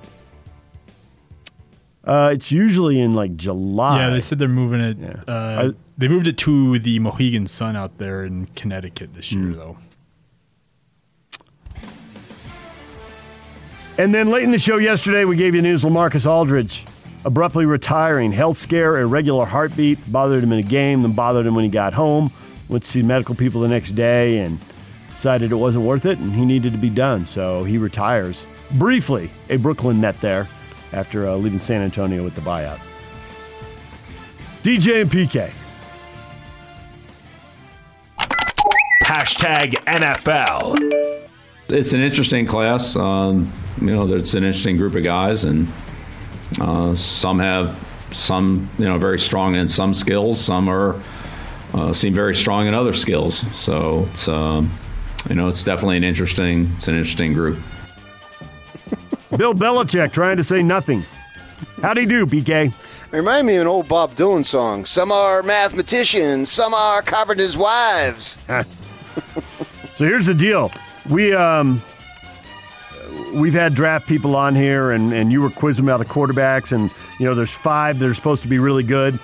Uh, 2.04 2.30
it's 2.34 2.52
usually 2.52 3.00
in 3.00 3.10
like 3.10 3.36
July. 3.36 3.98
Yeah, 4.06 4.10
they 4.10 4.20
said 4.20 4.38
they're 4.38 4.46
moving 4.46 4.80
it. 4.80 4.98
Yeah. 5.00 5.22
Uh, 5.26 5.70
I- 5.72 5.74
they 5.98 6.06
moved 6.06 6.28
it 6.28 6.38
to 6.38 6.78
the 6.78 7.00
Mohegan 7.00 7.48
Sun 7.48 7.74
out 7.74 7.98
there 7.98 8.24
in 8.24 8.46
Connecticut 8.54 9.14
this 9.14 9.32
year, 9.32 9.52
though. 9.52 9.78
And 14.00 14.14
then 14.14 14.30
late 14.30 14.44
in 14.44 14.50
the 14.50 14.58
show 14.58 14.78
yesterday, 14.78 15.26
we 15.26 15.36
gave 15.36 15.54
you 15.54 15.60
news 15.60 15.82
LaMarcus 15.82 16.24
Aldridge 16.24 16.86
abruptly 17.26 17.66
retiring. 17.66 18.32
Health 18.32 18.56
scare, 18.56 18.96
irregular 18.96 19.44
heartbeat, 19.44 19.98
bothered 20.10 20.42
him 20.42 20.52
in 20.52 20.58
a 20.58 20.62
game, 20.62 21.02
then 21.02 21.12
bothered 21.12 21.44
him 21.44 21.54
when 21.54 21.64
he 21.64 21.70
got 21.70 21.92
home. 21.92 22.32
Went 22.70 22.84
to 22.84 22.88
see 22.88 23.02
medical 23.02 23.34
people 23.34 23.60
the 23.60 23.68
next 23.68 23.90
day 23.90 24.38
and 24.38 24.58
decided 25.10 25.52
it 25.52 25.56
wasn't 25.56 25.84
worth 25.84 26.06
it 26.06 26.18
and 26.18 26.32
he 26.32 26.46
needed 26.46 26.72
to 26.72 26.78
be 26.78 26.88
done. 26.88 27.26
So 27.26 27.62
he 27.62 27.76
retires. 27.76 28.46
Briefly, 28.78 29.30
a 29.50 29.58
Brooklyn 29.58 30.00
net 30.00 30.18
there 30.22 30.48
after 30.94 31.28
uh, 31.28 31.34
leaving 31.34 31.58
San 31.58 31.82
Antonio 31.82 32.24
with 32.24 32.34
the 32.34 32.40
buyout. 32.40 32.80
DJ 34.62 35.02
and 35.02 35.10
PK. 35.10 35.52
Hashtag 39.04 39.72
NFL. 39.84 40.99
It's 41.70 41.92
an 41.92 42.00
interesting 42.00 42.46
class. 42.46 42.96
Um, 42.96 43.52
you 43.80 43.86
know, 43.86 44.12
it's 44.12 44.34
an 44.34 44.44
interesting 44.44 44.76
group 44.76 44.94
of 44.94 45.04
guys, 45.04 45.44
and 45.44 45.68
uh, 46.60 46.94
some 46.94 47.38
have 47.38 47.78
some, 48.12 48.68
you 48.78 48.86
know, 48.86 48.98
very 48.98 49.18
strong 49.18 49.54
in 49.54 49.68
some 49.68 49.94
skills. 49.94 50.40
Some 50.40 50.68
are 50.68 51.00
uh, 51.74 51.92
seem 51.92 52.12
very 52.12 52.34
strong 52.34 52.66
in 52.66 52.74
other 52.74 52.92
skills. 52.92 53.44
So 53.56 54.08
it's 54.10 54.26
um, 54.28 54.70
you 55.28 55.34
know, 55.34 55.48
it's 55.48 55.62
definitely 55.62 55.96
an 55.96 56.04
interesting, 56.04 56.72
it's 56.76 56.88
an 56.88 56.96
interesting 56.96 57.32
group. 57.32 57.58
Bill 59.36 59.54
Belichick 59.54 60.12
trying 60.12 60.36
to 60.38 60.44
say 60.44 60.62
nothing. 60.62 61.04
How 61.82 61.94
do 61.94 62.00
you 62.00 62.06
do, 62.06 62.26
BK? 62.26 62.72
It 63.12 63.16
reminded 63.16 63.46
me 63.46 63.56
of 63.56 63.62
an 63.62 63.66
old 63.66 63.88
Bob 63.88 64.14
Dylan 64.14 64.44
song. 64.44 64.84
Some 64.84 65.12
are 65.12 65.42
mathematicians, 65.42 66.50
some 66.50 66.74
are 66.74 67.02
carpenters' 67.02 67.56
wives. 67.56 68.38
so 69.94 70.04
here's 70.04 70.26
the 70.26 70.34
deal. 70.34 70.72
We 71.10 71.34
um 71.34 71.82
we've 73.32 73.54
had 73.54 73.74
draft 73.74 74.08
people 74.08 74.36
on 74.36 74.54
here 74.54 74.90
and, 74.90 75.12
and 75.12 75.32
you 75.32 75.40
were 75.40 75.50
quizzing 75.50 75.84
about 75.84 75.98
the 75.98 76.04
quarterbacks 76.04 76.72
and 76.72 76.90
you 77.18 77.26
know 77.26 77.34
there's 77.34 77.52
five 77.52 77.98
that 77.98 78.08
are 78.08 78.14
supposed 78.14 78.42
to 78.42 78.48
be 78.48 78.58
really 78.58 78.82
good. 78.82 79.18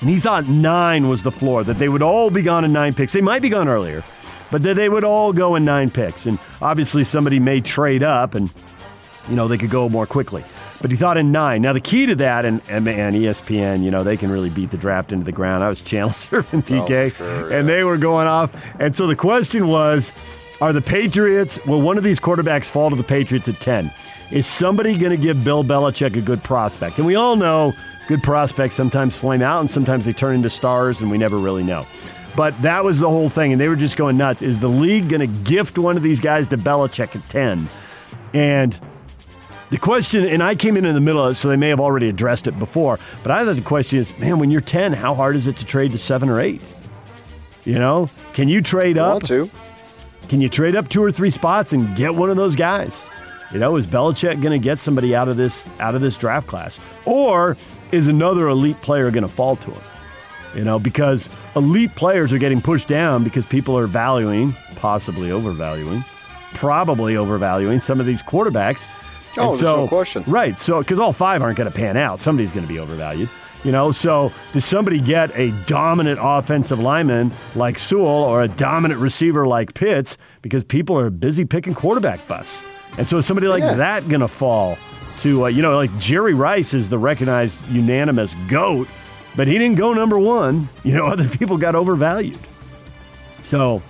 And 0.00 0.10
he 0.10 0.20
thought 0.20 0.46
nine 0.46 1.08
was 1.08 1.22
the 1.22 1.32
floor, 1.32 1.64
that 1.64 1.78
they 1.78 1.88
would 1.88 2.02
all 2.02 2.28
be 2.28 2.42
gone 2.42 2.64
in 2.64 2.72
nine 2.72 2.92
picks. 2.92 3.14
They 3.14 3.22
might 3.22 3.40
be 3.40 3.48
gone 3.48 3.66
earlier, 3.66 4.04
but 4.50 4.62
that 4.62 4.74
they 4.74 4.90
would 4.90 5.04
all 5.04 5.32
go 5.32 5.54
in 5.54 5.64
nine 5.64 5.90
picks. 5.90 6.26
And 6.26 6.38
obviously 6.60 7.02
somebody 7.02 7.40
may 7.40 7.62
trade 7.62 8.02
up 8.02 8.34
and 8.34 8.52
you 9.28 9.36
know 9.36 9.48
they 9.48 9.58
could 9.58 9.70
go 9.70 9.88
more 9.88 10.06
quickly 10.06 10.44
but 10.80 10.90
he 10.90 10.96
thought 10.96 11.16
in 11.16 11.32
nine. 11.32 11.62
Now 11.62 11.72
the 11.72 11.80
key 11.80 12.06
to 12.06 12.14
that, 12.16 12.44
and, 12.44 12.60
and 12.68 12.86
ESPN, 12.86 13.82
you 13.82 13.90
know, 13.90 14.04
they 14.04 14.16
can 14.16 14.30
really 14.30 14.50
beat 14.50 14.70
the 14.70 14.76
draft 14.76 15.12
into 15.12 15.24
the 15.24 15.32
ground. 15.32 15.64
I 15.64 15.68
was 15.68 15.82
channel 15.82 16.10
surfing 16.10 16.62
PK, 16.62 17.06
oh, 17.06 17.08
sure, 17.08 17.50
yeah. 17.50 17.58
and 17.58 17.68
they 17.68 17.84
were 17.84 17.96
going 17.96 18.26
off. 18.26 18.52
And 18.78 18.94
so 18.94 19.06
the 19.06 19.16
question 19.16 19.68
was, 19.68 20.12
are 20.60 20.72
the 20.72 20.82
Patriots? 20.82 21.58
Will 21.66 21.80
one 21.80 21.98
of 21.98 22.04
these 22.04 22.18
quarterbacks 22.18 22.66
fall 22.66 22.90
to 22.90 22.96
the 22.96 23.02
Patriots 23.04 23.48
at 23.48 23.60
ten? 23.60 23.92
Is 24.30 24.46
somebody 24.46 24.96
going 24.96 25.10
to 25.10 25.22
give 25.22 25.44
Bill 25.44 25.62
Belichick 25.62 26.16
a 26.16 26.20
good 26.20 26.42
prospect? 26.42 26.98
And 26.98 27.06
we 27.06 27.14
all 27.14 27.36
know 27.36 27.72
good 28.08 28.22
prospects 28.22 28.74
sometimes 28.74 29.16
flame 29.16 29.42
out, 29.42 29.60
and 29.60 29.70
sometimes 29.70 30.04
they 30.04 30.12
turn 30.12 30.34
into 30.34 30.50
stars, 30.50 31.00
and 31.00 31.10
we 31.10 31.18
never 31.18 31.38
really 31.38 31.62
know. 31.62 31.86
But 32.36 32.60
that 32.62 32.84
was 32.84 32.98
the 32.98 33.08
whole 33.08 33.28
thing, 33.28 33.52
and 33.52 33.60
they 33.60 33.68
were 33.68 33.76
just 33.76 33.96
going 33.96 34.16
nuts. 34.16 34.42
Is 34.42 34.58
the 34.60 34.68
league 34.68 35.08
going 35.08 35.20
to 35.20 35.26
gift 35.50 35.78
one 35.78 35.96
of 35.96 36.02
these 36.02 36.20
guys 36.20 36.48
to 36.48 36.58
Belichick 36.58 37.16
at 37.16 37.28
ten? 37.28 37.68
And 38.34 38.78
the 39.70 39.78
question, 39.78 40.26
and 40.26 40.42
I 40.42 40.54
came 40.54 40.76
in 40.76 40.84
in 40.84 40.94
the 40.94 41.00
middle 41.00 41.24
of 41.24 41.32
it, 41.32 41.34
so 41.36 41.48
they 41.48 41.56
may 41.56 41.70
have 41.70 41.80
already 41.80 42.08
addressed 42.08 42.46
it 42.46 42.58
before, 42.58 42.98
but 43.22 43.32
I 43.32 43.44
thought 43.44 43.56
the 43.56 43.62
question 43.62 43.98
is, 43.98 44.16
man, 44.18 44.38
when 44.38 44.50
you're 44.50 44.60
10, 44.60 44.92
how 44.92 45.14
hard 45.14 45.34
is 45.34 45.46
it 45.46 45.56
to 45.56 45.64
trade 45.64 45.92
to 45.92 45.98
seven 45.98 46.28
or 46.28 46.40
eight? 46.40 46.62
You 47.64 47.78
know, 47.78 48.08
can 48.32 48.48
you 48.48 48.62
trade 48.62 48.96
up? 48.96 49.14
Want 49.14 49.26
to. 49.26 49.50
Can 50.28 50.40
you 50.40 50.48
trade 50.48 50.74
up 50.74 50.88
two 50.88 51.02
or 51.02 51.12
three 51.12 51.30
spots 51.30 51.72
and 51.72 51.96
get 51.96 52.14
one 52.14 52.30
of 52.30 52.36
those 52.36 52.56
guys? 52.56 53.02
You 53.52 53.60
know, 53.60 53.76
is 53.76 53.86
Belichick 53.86 54.42
going 54.42 54.52
to 54.52 54.58
get 54.58 54.78
somebody 54.78 55.14
out 55.14 55.28
of 55.28 55.36
this 55.36 55.68
out 55.78 55.94
of 55.94 56.00
this 56.00 56.16
draft 56.16 56.46
class, 56.46 56.80
or 57.04 57.56
is 57.92 58.08
another 58.08 58.48
elite 58.48 58.80
player 58.82 59.10
going 59.10 59.22
to 59.22 59.28
fall 59.28 59.56
to 59.56 59.70
him? 59.70 59.82
You 60.54 60.64
know, 60.64 60.78
because 60.78 61.30
elite 61.54 61.94
players 61.94 62.32
are 62.32 62.38
getting 62.38 62.60
pushed 62.60 62.88
down 62.88 63.22
because 63.22 63.46
people 63.46 63.78
are 63.78 63.86
valuing, 63.86 64.52
possibly 64.74 65.30
overvaluing, 65.30 66.04
probably 66.54 67.16
overvaluing 67.16 67.80
some 67.80 68.00
of 68.00 68.06
these 68.06 68.22
quarterbacks 68.22 68.88
Oh, 69.38 69.50
and 69.50 69.60
so, 69.60 69.76
no 69.76 69.88
question. 69.88 70.24
Right. 70.26 70.58
So, 70.58 70.80
because 70.80 70.98
all 70.98 71.12
five 71.12 71.42
aren't 71.42 71.58
going 71.58 71.70
to 71.70 71.76
pan 71.76 71.96
out, 71.96 72.20
somebody's 72.20 72.52
going 72.52 72.66
to 72.66 72.72
be 72.72 72.78
overvalued. 72.78 73.28
You 73.66 73.72
know, 73.72 73.90
so 73.90 74.32
does 74.52 74.64
somebody 74.64 75.00
get 75.00 75.36
a 75.36 75.50
dominant 75.66 76.20
offensive 76.22 76.78
lineman 76.78 77.32
like 77.56 77.80
Sewell 77.80 78.06
or 78.06 78.42
a 78.42 78.46
dominant 78.46 79.00
receiver 79.00 79.44
like 79.44 79.74
Pitts 79.74 80.16
because 80.40 80.62
people 80.62 80.96
are 80.96 81.10
busy 81.10 81.44
picking 81.44 81.74
quarterback 81.74 82.28
busts? 82.28 82.64
And 82.96 83.08
so 83.08 83.18
is 83.18 83.26
somebody 83.26 83.48
like 83.48 83.64
yeah. 83.64 83.74
that 83.74 84.08
going 84.08 84.20
to 84.20 84.28
fall 84.28 84.78
to, 85.18 85.46
uh, 85.46 85.48
you 85.48 85.62
know, 85.62 85.74
like 85.74 85.90
Jerry 85.98 86.32
Rice 86.32 86.74
is 86.74 86.88
the 86.88 86.96
recognized 86.96 87.68
unanimous 87.68 88.34
GOAT, 88.46 88.86
but 89.34 89.48
he 89.48 89.58
didn't 89.58 89.78
go 89.78 89.92
number 89.92 90.16
one. 90.16 90.68
You 90.84 90.94
know, 90.94 91.06
other 91.08 91.28
people 91.28 91.58
got 91.58 91.74
overvalued. 91.74 92.38
So 93.42 93.82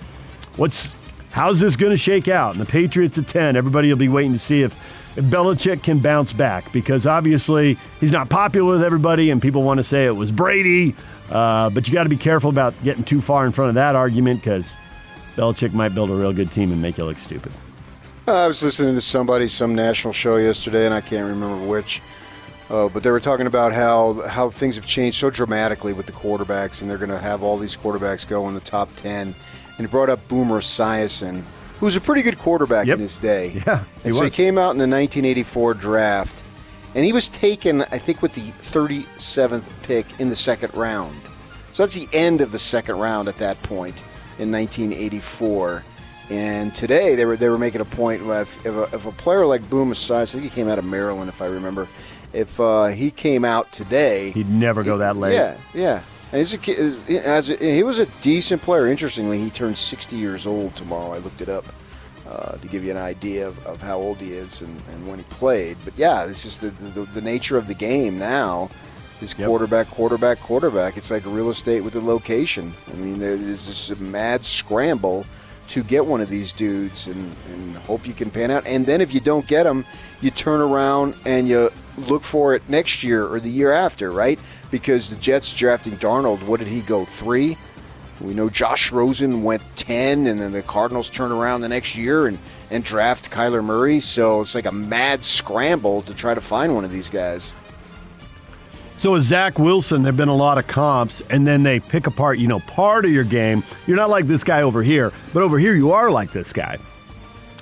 what's, 0.55 0.95
how's 1.29 1.59
this 1.59 1.75
going 1.75 1.91
to 1.91 1.97
shake 1.97 2.27
out? 2.27 2.53
And 2.53 2.61
the 2.61 2.65
Patriots 2.65 3.19
at 3.19 3.27
10, 3.27 3.55
everybody 3.55 3.89
will 3.89 3.99
be 3.99 4.09
waiting 4.09 4.33
to 4.33 4.39
see 4.39 4.63
if 4.63 4.73
if 4.73 4.96
Belichick 5.17 5.83
can 5.83 5.99
bounce 5.99 6.31
back 6.31 6.71
because 6.71 7.07
obviously 7.07 7.77
he's 7.99 8.11
not 8.11 8.29
popular 8.29 8.73
with 8.73 8.83
everybody 8.83 9.31
and 9.31 9.41
people 9.41 9.63
want 9.63 9.79
to 9.79 9.83
say 9.83 10.05
it 10.05 10.15
was 10.15 10.31
Brady. 10.31 10.95
Uh, 11.29 11.69
but 11.69 11.87
you 11.87 11.93
got 11.93 12.03
to 12.03 12.09
be 12.09 12.17
careful 12.17 12.49
about 12.49 12.73
getting 12.83 13.03
too 13.03 13.19
far 13.19 13.45
in 13.45 13.51
front 13.51 13.69
of 13.69 13.75
that 13.75 13.95
argument 13.95 14.39
because 14.39 14.77
Belichick 15.35 15.73
might 15.73 15.89
build 15.89 16.09
a 16.11 16.15
real 16.15 16.33
good 16.33 16.51
team 16.51 16.71
and 16.71 16.81
make 16.81 16.97
you 16.97 17.05
look 17.05 17.19
stupid. 17.19 17.51
Uh, 18.27 18.43
I 18.43 18.47
was 18.47 18.61
listening 18.61 18.95
to 18.95 19.01
somebody, 19.01 19.47
some 19.47 19.73
national 19.73 20.13
show 20.13 20.35
yesterday, 20.37 20.85
and 20.85 20.93
I 20.93 21.01
can't 21.01 21.27
remember 21.27 21.65
which. 21.65 22.01
Uh, 22.69 22.89
but 22.89 23.01
they 23.01 23.09
were 23.09 23.21
talking 23.21 23.47
about 23.47 23.71
how 23.71 24.27
how 24.27 24.49
things 24.49 24.75
have 24.75 24.85
changed 24.85 25.17
so 25.17 25.29
dramatically 25.29 25.93
with 25.93 26.05
the 26.05 26.11
quarterbacks, 26.11 26.81
and 26.81 26.89
they're 26.89 26.97
going 26.97 27.09
to 27.09 27.17
have 27.17 27.41
all 27.41 27.57
these 27.57 27.77
quarterbacks 27.77 28.27
go 28.27 28.47
in 28.49 28.53
the 28.53 28.59
top 28.59 28.93
ten. 28.97 29.33
And 29.77 29.87
he 29.87 29.89
brought 29.89 30.09
up 30.09 30.27
Boomer 30.27 30.59
Esiason, 30.59 31.43
who 31.79 31.85
was 31.85 31.95
a 31.95 32.01
pretty 32.01 32.21
good 32.21 32.37
quarterback 32.37 32.87
yep. 32.87 32.95
in 32.95 33.01
his 33.01 33.17
day. 33.17 33.61
Yeah, 33.67 33.83
and 34.03 34.13
so 34.13 34.21
was. 34.21 34.31
he 34.31 34.35
came 34.35 34.57
out 34.57 34.71
in 34.71 34.77
the 34.77 34.87
1984 34.87 35.73
draft, 35.75 36.43
and 36.95 37.03
he 37.03 37.11
was 37.11 37.27
taken, 37.27 37.81
I 37.81 37.97
think, 37.97 38.21
with 38.21 38.33
the 38.35 38.51
37th 38.71 39.65
pick 39.83 40.19
in 40.19 40.29
the 40.29 40.35
second 40.35 40.73
round. 40.73 41.19
So 41.73 41.83
that's 41.83 41.95
the 41.95 42.07
end 42.11 42.41
of 42.41 42.51
the 42.51 42.59
second 42.59 42.97
round 42.97 43.27
at 43.27 43.37
that 43.37 43.61
point 43.63 44.03
in 44.39 44.51
1984. 44.51 45.83
And 46.29 46.75
today 46.75 47.15
they 47.15 47.25
were 47.25 47.37
they 47.37 47.49
were 47.49 47.57
making 47.57 47.81
a 47.81 47.85
point 47.85 48.21
if, 48.21 48.65
if, 48.65 48.73
a, 48.73 48.83
if 48.95 49.05
a 49.05 49.11
player 49.11 49.45
like 49.45 49.69
Boom 49.69 49.91
Esiason, 49.91 50.21
I 50.21 50.25
think 50.25 50.43
he 50.43 50.49
came 50.49 50.67
out 50.67 50.77
of 50.77 50.85
Maryland 50.85 51.29
if 51.29 51.41
I 51.41 51.45
remember, 51.45 51.87
if 52.33 52.59
uh, 52.59 52.85
he 52.87 53.11
came 53.11 53.45
out 53.45 53.71
today, 53.71 54.31
he'd 54.31 54.49
never 54.49 54.83
go 54.83 54.97
that 54.97 55.15
late. 55.17 55.33
Yeah, 55.33 55.57
yeah. 55.73 56.01
And 56.31 56.39
he's 56.39 56.53
a, 56.53 57.25
as 57.25 57.49
a, 57.49 57.55
he 57.55 57.83
was 57.83 57.99
a 57.99 58.05
decent 58.21 58.61
player. 58.61 58.87
Interestingly, 58.87 59.39
he 59.39 59.49
turned 59.49 59.77
60 59.77 60.15
years 60.15 60.45
old 60.45 60.75
tomorrow. 60.75 61.13
I 61.13 61.19
looked 61.19 61.41
it 61.41 61.49
up 61.49 61.65
uh, 62.29 62.57
to 62.57 62.67
give 62.67 62.83
you 62.83 62.91
an 62.91 62.97
idea 62.97 63.47
of, 63.47 63.65
of 63.65 63.81
how 63.81 63.97
old 63.97 64.17
he 64.17 64.33
is 64.33 64.61
and, 64.61 64.81
and, 64.91 65.07
when 65.07 65.19
he 65.19 65.23
played. 65.25 65.77
But 65.85 65.97
yeah, 65.97 66.25
this 66.25 66.45
is 66.45 66.59
the, 66.59 66.69
the, 66.69 67.03
the 67.03 67.21
nature 67.21 67.57
of 67.57 67.67
the 67.67 67.73
game 67.73 68.19
now. 68.19 68.69
Is 69.19 69.33
yep. 69.39 69.47
quarterback, 69.47 69.89
quarterback, 69.89 70.39
quarterback. 70.41 70.95
It's 70.95 71.09
like 71.09 71.25
real 71.25 71.49
estate 71.49 71.81
with 71.81 71.93
the 71.93 72.01
location. 72.01 72.71
I 72.87 72.95
mean, 72.97 73.17
there's 73.17 73.39
this 73.39 73.89
is 73.89 73.99
a 73.99 74.03
mad 74.03 74.45
scramble 74.45 75.25
to 75.69 75.83
get 75.83 76.05
one 76.05 76.21
of 76.21 76.29
these 76.29 76.51
dudes 76.51 77.07
and, 77.07 77.35
and 77.49 77.75
hope 77.77 78.05
you 78.07 78.13
can 78.13 78.29
pan 78.29 78.51
out. 78.51 78.67
And 78.67 78.85
then 78.85 79.01
if 79.01 79.13
you 79.15 79.19
don't 79.19 79.47
get 79.47 79.63
them, 79.63 79.85
you 80.21 80.29
turn 80.29 80.61
around 80.61 81.15
and 81.25 81.47
you 81.49 81.71
look 81.97 82.23
for 82.23 82.53
it 82.53 82.61
next 82.69 83.03
year 83.03 83.25
or 83.25 83.39
the 83.39 83.49
year 83.49 83.71
after, 83.71 84.11
right? 84.11 84.39
Because 84.71 85.09
the 85.09 85.15
Jets 85.15 85.53
drafting 85.53 85.93
Darnold, 85.93 86.43
what 86.43 86.59
did 86.59 86.69
he 86.69 86.81
go? 86.81 87.05
Three? 87.05 87.57
We 88.21 88.33
know 88.33 88.49
Josh 88.49 88.91
Rosen 88.91 89.43
went 89.43 89.61
10, 89.75 90.25
and 90.25 90.39
then 90.39 90.51
the 90.51 90.63
Cardinals 90.63 91.09
turn 91.09 91.31
around 91.31 91.61
the 91.61 91.69
next 91.69 91.95
year 91.95 92.25
and, 92.25 92.39
and 92.71 92.83
draft 92.83 93.29
Kyler 93.29 93.63
Murray. 93.63 93.99
So 93.99 94.41
it's 94.41 94.55
like 94.55 94.65
a 94.65 94.71
mad 94.71 95.23
scramble 95.23 96.01
to 96.03 96.15
try 96.15 96.33
to 96.33 96.41
find 96.41 96.73
one 96.73 96.83
of 96.83 96.91
these 96.91 97.09
guys. 97.09 97.53
So 98.97 99.11
with 99.11 99.23
Zach 99.23 99.59
Wilson, 99.59 100.01
there 100.01 100.11
have 100.11 100.17
been 100.17 100.27
a 100.27 100.35
lot 100.35 100.57
of 100.57 100.65
comps, 100.65 101.21
and 101.29 101.45
then 101.45 101.61
they 101.61 101.79
pick 101.79 102.07
apart, 102.07 102.39
you 102.39 102.47
know, 102.47 102.59
part 102.61 103.05
of 103.05 103.11
your 103.11 103.23
game. 103.23 103.61
You're 103.85 103.97
not 103.97 104.09
like 104.09 104.25
this 104.25 104.43
guy 104.43 104.63
over 104.63 104.81
here, 104.81 105.13
but 105.33 105.43
over 105.43 105.59
here 105.59 105.75
you 105.75 105.91
are 105.91 106.09
like 106.09 106.31
this 106.31 106.51
guy. 106.51 106.79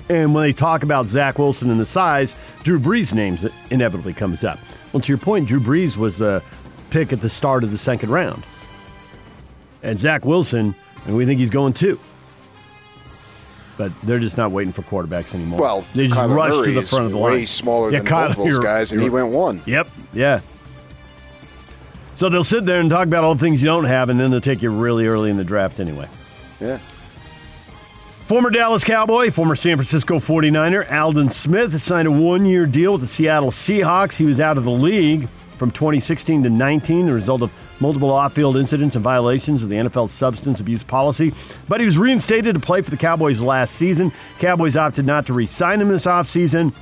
And 0.10 0.36
when 0.36 0.44
they 0.44 0.54
talk 0.54 0.84
about 0.84 1.08
Zach 1.08 1.40
Wilson 1.40 1.72
and 1.72 1.80
the 1.80 1.86
size, 1.86 2.36
Drew 2.64 2.80
Brees' 2.80 3.14
name 3.14 3.38
inevitably 3.72 4.14
comes 4.14 4.44
up. 4.44 4.60
Well, 4.94 5.02
to 5.02 5.08
your 5.08 5.18
point, 5.18 5.48
Drew 5.48 5.60
Brees 5.60 5.98
was 5.98 6.18
the 6.18 6.44
pick 6.92 7.12
at 7.12 7.22
the 7.22 7.30
start 7.30 7.64
of 7.64 7.72
the 7.72 7.78
second 7.78 8.10
round. 8.12 8.44
And 9.82 10.00
Zach 10.00 10.24
Wilson, 10.24 10.76
and 11.06 11.16
we 11.16 11.26
think 11.26 11.40
he's 11.40 11.50
going 11.50 11.74
too. 11.74 12.00
But 13.78 13.92
they're 14.04 14.20
just 14.20 14.38
not 14.38 14.52
waiting 14.52 14.72
for 14.72 14.84
quarterbacks 14.84 15.34
anymore. 15.34 15.60
Well, 15.60 15.86
they 15.94 16.08
just 16.08 16.20
Kyler 16.20 16.36
rush 16.36 16.54
Murray 16.54 16.68
to 16.68 16.82
the 16.82 16.88
front 16.88 17.06
of 17.06 17.12
the 17.12 17.18
line. 17.18 17.34
Way 17.34 17.46
smaller 17.46 17.92
yeah, 17.92 18.00
than 18.00 18.08
Kyler, 18.08 18.36
both 18.36 18.46
those 18.46 18.60
guys, 18.60 18.92
and 18.92 19.02
he 19.02 19.10
went 19.10 19.30
one. 19.30 19.62
Yep, 19.66 19.90
yeah. 20.14 20.40
So 22.16 22.30
they'll 22.30 22.46
sit 22.46 22.66
there 22.66 22.80
and 22.80 22.90
talk 22.90 23.08
about 23.08 23.26
all 23.26 23.36
the 23.36 23.44
things 23.44 23.62
you 23.62 23.68
don't 23.68 23.84
have, 23.84 24.08
and 24.08 24.18
then 24.18 24.32
they'll 24.32 24.40
take 24.40 24.62
you 24.62 24.70
really 24.70 25.08
early 25.08 25.30
in 25.30 25.36
the 25.36 25.44
draft 25.44 25.82
anyway. 25.82 26.08
Yeah. 26.62 26.80
Former 28.26 28.50
Dallas 28.50 28.84
Cowboy, 28.84 29.30
former 29.30 29.56
San 29.56 29.78
Francisco 29.78 30.18
49er, 30.18 30.92
Aldon 30.92 31.30
Smith 31.30 31.80
signed 31.80 32.08
a 32.08 32.12
one 32.12 32.44
year 32.48 32.66
deal 32.66 32.94
with 32.94 33.02
the 33.02 33.08
Seattle 33.08 33.52
Seahawks. 33.52 34.16
He 34.16 34.26
was 34.26 34.40
out 34.40 34.58
of 34.58 34.64
the 34.64 34.72
league 34.72 35.30
from 35.60 35.70
2016 35.70 36.42
to 36.42 36.50
19, 36.50 37.06
the 37.06 37.14
result 37.14 37.44
of 37.44 37.54
multiple 37.80 38.10
off 38.10 38.34
field 38.34 38.58
incidents 38.58 38.96
and 38.96 39.04
violations 39.04 39.62
of 39.62 39.70
the 39.70 39.76
NFL's 39.76 40.12
substance 40.12 40.60
abuse 40.60 40.82
policy. 40.82 41.36
But 41.70 41.82
he 41.82 41.86
was 41.86 42.00
reinstated 42.00 42.56
to 42.56 42.60
play 42.60 42.82
for 42.82 42.90
the 42.90 42.98
Cowboys 42.98 43.42
last 43.42 43.76
season. 43.76 44.12
Cowboys 44.40 44.76
opted 44.76 45.06
not 45.06 45.28
to 45.28 45.34
re 45.34 45.46
sign 45.46 45.80
him 45.80 45.90
this 45.90 46.08
offseason. 46.08 46.74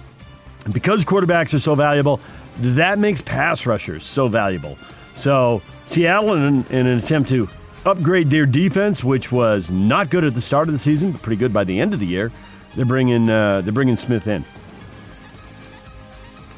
And 0.64 0.74
because 0.74 1.04
quarterbacks 1.04 1.54
are 1.54 1.60
so 1.60 1.76
valuable, 1.76 2.22
that 2.60 3.00
makes 3.00 3.22
pass 3.22 3.66
rushers 3.66 4.06
so 4.06 4.30
valuable. 4.30 4.78
So, 5.14 5.62
Seattle, 5.88 6.36
in, 6.36 6.66
in 6.70 6.88
an 6.88 7.00
attempt 7.00 7.28
to 7.32 7.50
upgrade 7.86 8.30
their 8.30 8.46
defense, 8.46 9.04
which 9.04 9.32
was 9.32 9.70
not 9.70 10.10
good 10.10 10.24
at 10.24 10.34
the 10.36 10.42
start 10.42 10.68
of 10.68 10.74
the 10.74 10.78
season, 10.80 11.12
but 11.12 11.22
pretty 11.22 11.38
good 11.38 11.54
by 11.54 11.64
the 11.64 11.80
end 11.80 11.94
of 11.94 12.00
the 12.00 12.06
year. 12.08 12.32
They're 12.76 12.86
bringing 12.86 13.30
uh, 13.30 13.62
they're 13.62 13.74
bringing 13.74 13.96
Smith 13.96 14.28
in. 14.28 14.44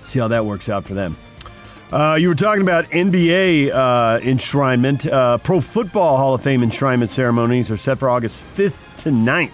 See 0.05 0.19
how 0.19 0.27
that 0.29 0.45
works 0.45 0.69
out 0.69 0.85
for 0.85 0.93
them. 0.93 1.17
Uh, 1.91 2.15
you 2.15 2.27
were 2.29 2.35
talking 2.35 2.61
about 2.61 2.85
NBA 2.85 3.71
uh, 3.71 4.19
enshrinement. 4.21 5.11
Uh, 5.11 5.37
Pro 5.39 5.61
Football 5.61 6.17
Hall 6.17 6.33
of 6.33 6.41
Fame 6.41 6.61
enshrinement 6.61 7.09
ceremonies 7.09 7.69
are 7.69 7.77
set 7.77 7.99
for 7.99 8.09
August 8.09 8.43
5th 8.55 9.03
to 9.03 9.09
9th. 9.09 9.51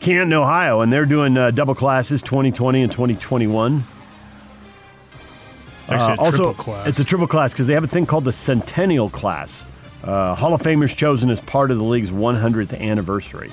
Canton, 0.00 0.32
Ohio, 0.32 0.80
and 0.80 0.92
they're 0.92 1.04
doing 1.04 1.36
uh, 1.36 1.50
double 1.50 1.74
classes 1.74 2.22
2020 2.22 2.82
and 2.82 2.90
2021. 2.92 3.84
Actually, 5.88 5.96
a 5.96 6.12
Uh, 6.12 6.16
also, 6.18 6.36
triple 6.36 6.54
class. 6.54 6.86
it's 6.86 6.98
a 6.98 7.04
triple 7.04 7.26
class 7.26 7.52
because 7.52 7.66
they 7.66 7.74
have 7.74 7.84
a 7.84 7.88
thing 7.88 8.06
called 8.06 8.24
the 8.24 8.32
Centennial 8.32 9.08
class. 9.10 9.64
Uh, 10.02 10.34
Hall 10.34 10.54
of 10.54 10.62
Famers 10.62 10.96
chosen 10.96 11.30
as 11.30 11.40
part 11.40 11.70
of 11.70 11.78
the 11.78 11.84
league's 11.84 12.10
100th 12.10 12.78
anniversary. 12.78 13.50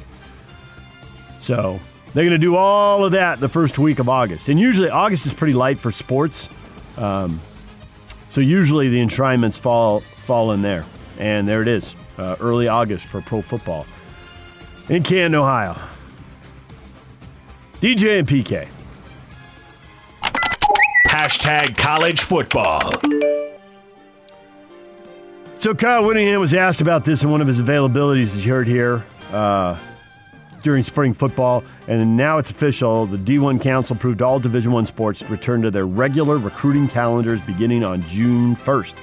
So 1.40 1.80
they're 2.14 2.24
going 2.24 2.32
to 2.32 2.38
do 2.38 2.56
all 2.56 3.06
of 3.06 3.12
that 3.12 3.40
the 3.40 3.50
first 3.50 3.78
week 3.78 4.00
of 4.00 4.10
August. 4.10 4.48
And 4.48 4.60
usually, 4.60 4.90
August 4.90 5.26
is 5.26 5.34
pretty 5.34 5.54
light 5.54 5.80
for 5.80 5.92
sports. 5.92 6.50
Um, 6.98 7.42
so 8.30 8.42
usually 8.42 8.90
the 8.90 9.02
enshrinements 9.02 9.58
fall 9.58 10.00
fall 10.00 10.52
in 10.52 10.62
there. 10.62 10.86
And 11.20 11.48
there 11.48 11.62
it 11.62 11.68
is, 11.68 11.96
uh, 12.18 12.36
early 12.40 12.68
August 12.68 13.06
for 13.06 13.22
pro 13.22 13.42
football 13.42 13.86
in 14.90 15.04
Canton, 15.04 15.36
Ohio. 15.36 15.78
DJ 17.82 18.20
and 18.20 18.28
PK. 18.28 18.68
Hashtag 21.08 21.78
college 21.78 22.20
football. 22.20 22.82
So 25.66 25.74
Kyle 25.74 26.06
Whittingham 26.06 26.40
was 26.40 26.54
asked 26.54 26.80
about 26.80 27.06
this 27.06 27.24
in 27.24 27.32
one 27.32 27.42
of 27.42 27.48
his 27.48 27.60
availabilities, 27.60 28.36
as 28.36 28.46
you 28.46 28.54
heard 28.54 28.68
here, 28.68 29.04
uh, 29.32 29.80
during 30.62 30.84
spring 30.84 31.12
football, 31.12 31.64
and 31.88 32.16
now 32.16 32.38
it's 32.38 32.52
official. 32.52 33.08
The 33.08 33.18
D1 33.18 33.60
Council 33.62 33.96
approved 33.96 34.22
all 34.22 34.40
Division 34.40 34.72
One 34.72 34.86
sports 34.86 35.22
to 35.22 35.26
return 35.26 35.64
to 35.64 35.72
their 35.72 35.88
regular 35.88 36.38
recruiting 36.38 36.88
calendars 36.88 37.42
beginning 37.42 37.84
on 37.84 38.04
June 38.04 38.56
1st. 38.56 38.94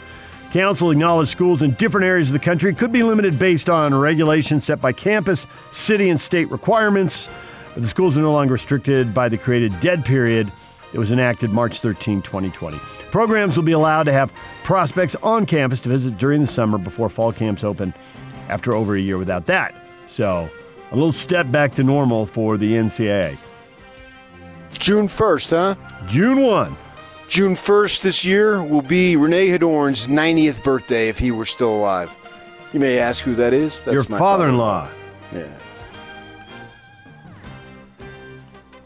Council 0.52 0.92
acknowledged 0.92 1.30
schools 1.32 1.62
in 1.62 1.72
different 1.72 2.04
areas 2.04 2.28
of 2.28 2.34
the 2.34 2.38
country 2.38 2.72
could 2.72 2.92
be 2.92 3.02
limited 3.02 3.40
based 3.40 3.68
on 3.68 3.92
regulations 3.92 4.62
set 4.62 4.80
by 4.80 4.92
campus, 4.92 5.48
city, 5.72 6.10
and 6.10 6.20
state 6.20 6.48
requirements, 6.48 7.28
but 7.74 7.82
the 7.82 7.88
schools 7.88 8.16
are 8.16 8.20
no 8.22 8.32
longer 8.32 8.52
restricted 8.52 9.12
by 9.12 9.28
the 9.28 9.36
created 9.36 9.80
dead 9.80 10.04
period 10.04 10.52
that 10.92 10.98
was 10.98 11.10
enacted 11.10 11.50
March 11.50 11.80
13, 11.80 12.22
2020. 12.22 12.78
Programs 13.10 13.56
will 13.56 13.64
be 13.64 13.72
allowed 13.72 14.04
to 14.04 14.12
have 14.12 14.32
prospects 14.62 15.14
on 15.16 15.46
campus 15.46 15.80
to 15.80 15.88
visit 15.88 16.18
during 16.18 16.40
the 16.42 16.46
summer 16.46 16.78
before 16.78 17.08
fall 17.08 17.32
camps 17.32 17.64
open 17.64 17.92
after 18.48 18.74
over 18.74 18.94
a 18.94 19.00
year 19.00 19.18
without 19.18 19.46
that. 19.46 19.74
So, 20.06 20.48
a 20.90 20.94
little 20.94 21.12
step 21.12 21.50
back 21.50 21.72
to 21.76 21.82
normal 21.82 22.26
for 22.26 22.56
the 22.56 22.72
NCAA. 22.72 23.36
June 24.72 25.06
1st, 25.06 25.50
huh? 25.50 26.06
June 26.06 26.40
1. 26.42 26.76
June 27.28 27.54
1st 27.54 28.02
this 28.02 28.24
year 28.24 28.62
will 28.62 28.82
be 28.82 29.16
Rene 29.16 29.48
Hedorn's 29.48 30.06
90th 30.06 30.62
birthday 30.62 31.08
if 31.08 31.18
he 31.18 31.30
were 31.30 31.46
still 31.46 31.74
alive. 31.74 32.14
You 32.72 32.80
may 32.80 32.98
ask 32.98 33.22
who 33.22 33.34
that 33.36 33.54
is. 33.54 33.82
That's 33.82 33.94
Your 33.94 34.04
my 34.08 34.18
father 34.18 34.48
in 34.48 34.58
law. 34.58 34.88
Yeah. 35.32 35.46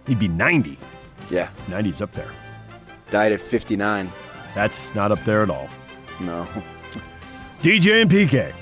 He'd 0.07 0.19
be 0.19 0.29
90. 0.29 0.79
Yeah. 1.31 1.49
90's 1.67 2.03
up 2.03 2.13
there. 2.13 2.31
Died 3.11 3.33
at 3.33 3.41
59. 3.41 4.11
That's 4.55 4.95
not 4.95 5.13
up 5.13 5.23
there 5.25 5.43
at 5.43 5.51
all. 5.51 5.69
No. 6.21 6.47
DJ 7.63 8.03
and 8.03 8.11
PK. 8.11 8.53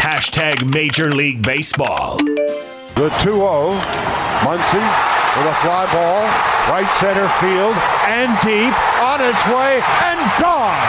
Hashtag 0.00 0.72
Major 0.72 1.12
League 1.12 1.42
Baseball. 1.42 2.16
The 2.18 3.08
2 3.20 3.30
0. 3.30 3.80
Muncy 4.40 4.80
with 5.36 5.46
a 5.46 5.54
fly 5.60 5.84
ball, 5.92 6.24
right 6.72 6.88
center 6.98 7.28
field, 7.38 7.76
and 8.08 8.32
deep, 8.40 8.72
on 8.98 9.20
its 9.20 9.42
way, 9.52 9.78
and 10.08 10.18
gone. 10.40 10.80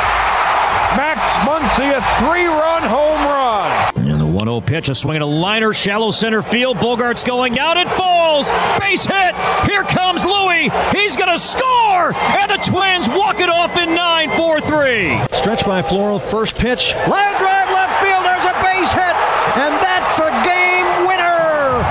Max 0.95 1.19
Muncy, 1.43 1.91
a 1.91 2.01
three 2.19 2.47
run 2.47 2.83
home 2.83 3.10
run. 3.10 3.10
And 4.61 4.67
the 4.67 4.73
1 4.73 4.75
0 4.75 4.79
pitch, 4.81 4.89
a 4.89 4.95
swing 4.95 5.15
and 5.15 5.23
a 5.23 5.25
liner, 5.25 5.73
shallow 5.73 6.11
center 6.11 6.41
field. 6.41 6.77
Bogaerts 6.77 7.25
going 7.25 7.57
out. 7.57 7.77
It 7.77 7.89
falls. 7.97 8.51
Base 8.79 9.05
hit. 9.05 9.35
Here 9.65 9.83
comes 9.83 10.25
Louie. 10.25 10.69
He's 10.91 11.15
going 11.15 11.31
to 11.31 11.39
score. 11.39 12.13
And 12.13 12.51
the 12.51 12.57
Twins 12.57 13.09
walk 13.09 13.39
it 13.39 13.49
off 13.49 13.77
in 13.77 13.95
9 13.95 14.37
4 14.37 14.61
3. 14.61 15.21
Stretch 15.31 15.65
by 15.65 15.81
Floral, 15.81 16.19
first 16.19 16.55
pitch. 16.57 16.93
Line 17.07 17.37
drive 17.37 17.69
left 17.71 18.03
field. 18.03 18.23
There's 18.25 18.45
a 18.45 18.55
base 18.61 18.91
hit. 18.91 19.15
And 19.57 19.73
that's 19.81 20.19
a 20.19 20.31
game 20.45 20.87
winner. 21.07 21.81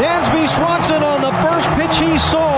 Dansby 0.00 0.48
Swanson 0.48 1.02
on 1.02 1.20
the 1.20 1.32
first 1.44 1.68
pitch 1.76 1.96
he 1.98 2.18
saw 2.18 2.49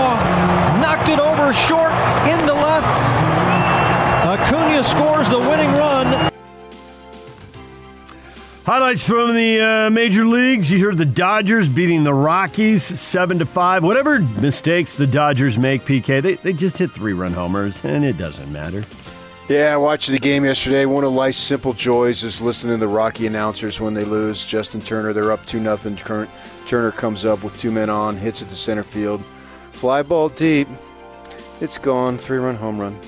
Highlights 8.73 9.05
from 9.05 9.35
the 9.35 9.61
uh, 9.61 9.89
major 9.91 10.25
leagues. 10.25 10.71
You 10.71 10.79
heard 10.79 10.97
the 10.97 11.05
Dodgers 11.05 11.69
beating 11.69 12.03
the 12.03 12.13
Rockies 12.15 12.81
seven 12.83 13.37
to 13.37 13.45
five. 13.45 13.83
Whatever 13.83 14.17
mistakes 14.17 14.95
the 14.95 15.05
Dodgers 15.05 15.59
make, 15.59 15.83
PK, 15.83 16.23
they, 16.23 16.33
they 16.37 16.53
just 16.53 16.79
hit 16.79 16.89
three 16.89 17.13
run 17.13 17.33
homers, 17.33 17.85
and 17.85 18.03
it 18.03 18.17
doesn't 18.17 18.51
matter. 18.51 18.83
Yeah, 19.47 19.75
I 19.75 19.77
watched 19.77 20.09
the 20.09 20.17
game 20.17 20.43
yesterday. 20.43 20.87
One 20.87 21.03
of 21.03 21.13
life's 21.13 21.37
simple 21.37 21.73
joys 21.73 22.23
is 22.23 22.41
listening 22.41 22.79
to 22.79 22.79
the 22.79 22.87
Rocky 22.87 23.27
announcers 23.27 23.79
when 23.79 23.93
they 23.93 24.05
lose. 24.05 24.43
Justin 24.43 24.81
Turner, 24.81 25.13
they're 25.13 25.31
up 25.31 25.45
2 25.45 25.59
nothing. 25.59 25.95
Current 25.95 26.31
Turner 26.65 26.91
comes 26.91 27.25
up 27.25 27.43
with 27.43 27.55
two 27.59 27.69
men 27.69 27.91
on, 27.91 28.17
hits 28.17 28.41
it 28.41 28.49
to 28.49 28.55
center 28.55 28.81
field. 28.81 29.23
Fly 29.73 30.01
ball 30.01 30.29
deep. 30.29 30.67
It's 31.61 31.77
gone. 31.77 32.17
Three 32.17 32.39
run 32.39 32.55
home 32.55 32.81
run. 32.81 32.99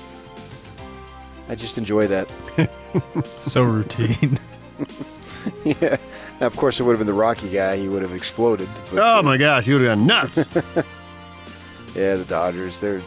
I 1.48 1.56
just 1.56 1.76
enjoy 1.76 2.06
that. 2.06 2.30
so 3.42 3.64
routine. 3.64 4.38
yeah. 5.64 5.96
Now, 6.40 6.46
of 6.46 6.56
course, 6.56 6.80
it 6.80 6.82
would 6.84 6.92
have 6.92 6.98
been 6.98 7.06
the 7.06 7.12
Rocky 7.12 7.48
guy. 7.48 7.76
He 7.76 7.88
would 7.88 8.02
have 8.02 8.12
exploded. 8.14 8.68
but- 8.92 8.98
Oh 9.18 9.22
my 9.22 9.34
uh, 9.34 9.38
gosh, 9.38 9.66
you 9.66 9.74
would 9.78 9.84
have 9.84 9.96
gone 9.98 10.06
nuts. 10.06 10.36
yeah, 11.94 12.16
the 12.16 12.24
Dodgers. 12.28 12.78
They're 12.78 13.02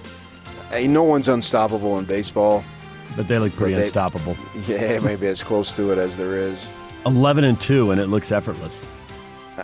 hey, 0.72 0.88
no 0.88 1.04
one's 1.04 1.28
unstoppable 1.28 1.98
in 2.00 2.06
baseball. 2.06 2.64
but 3.16 3.28
they 3.28 3.40
look 3.40 3.54
pretty 3.56 3.76
they- 3.76 3.82
unstoppable. 3.84 4.36
Yeah, 4.68 5.00
maybe 5.04 5.28
as 5.28 5.44
close 5.44 5.76
to 5.76 5.92
it 5.92 5.98
as 5.98 6.18
there 6.18 6.36
is. 6.36 6.68
11 7.06 7.44
and 7.46 7.60
2, 7.60 7.92
and 7.92 8.02
it 8.02 8.08
looks 8.08 8.32
effortless. 8.32 8.86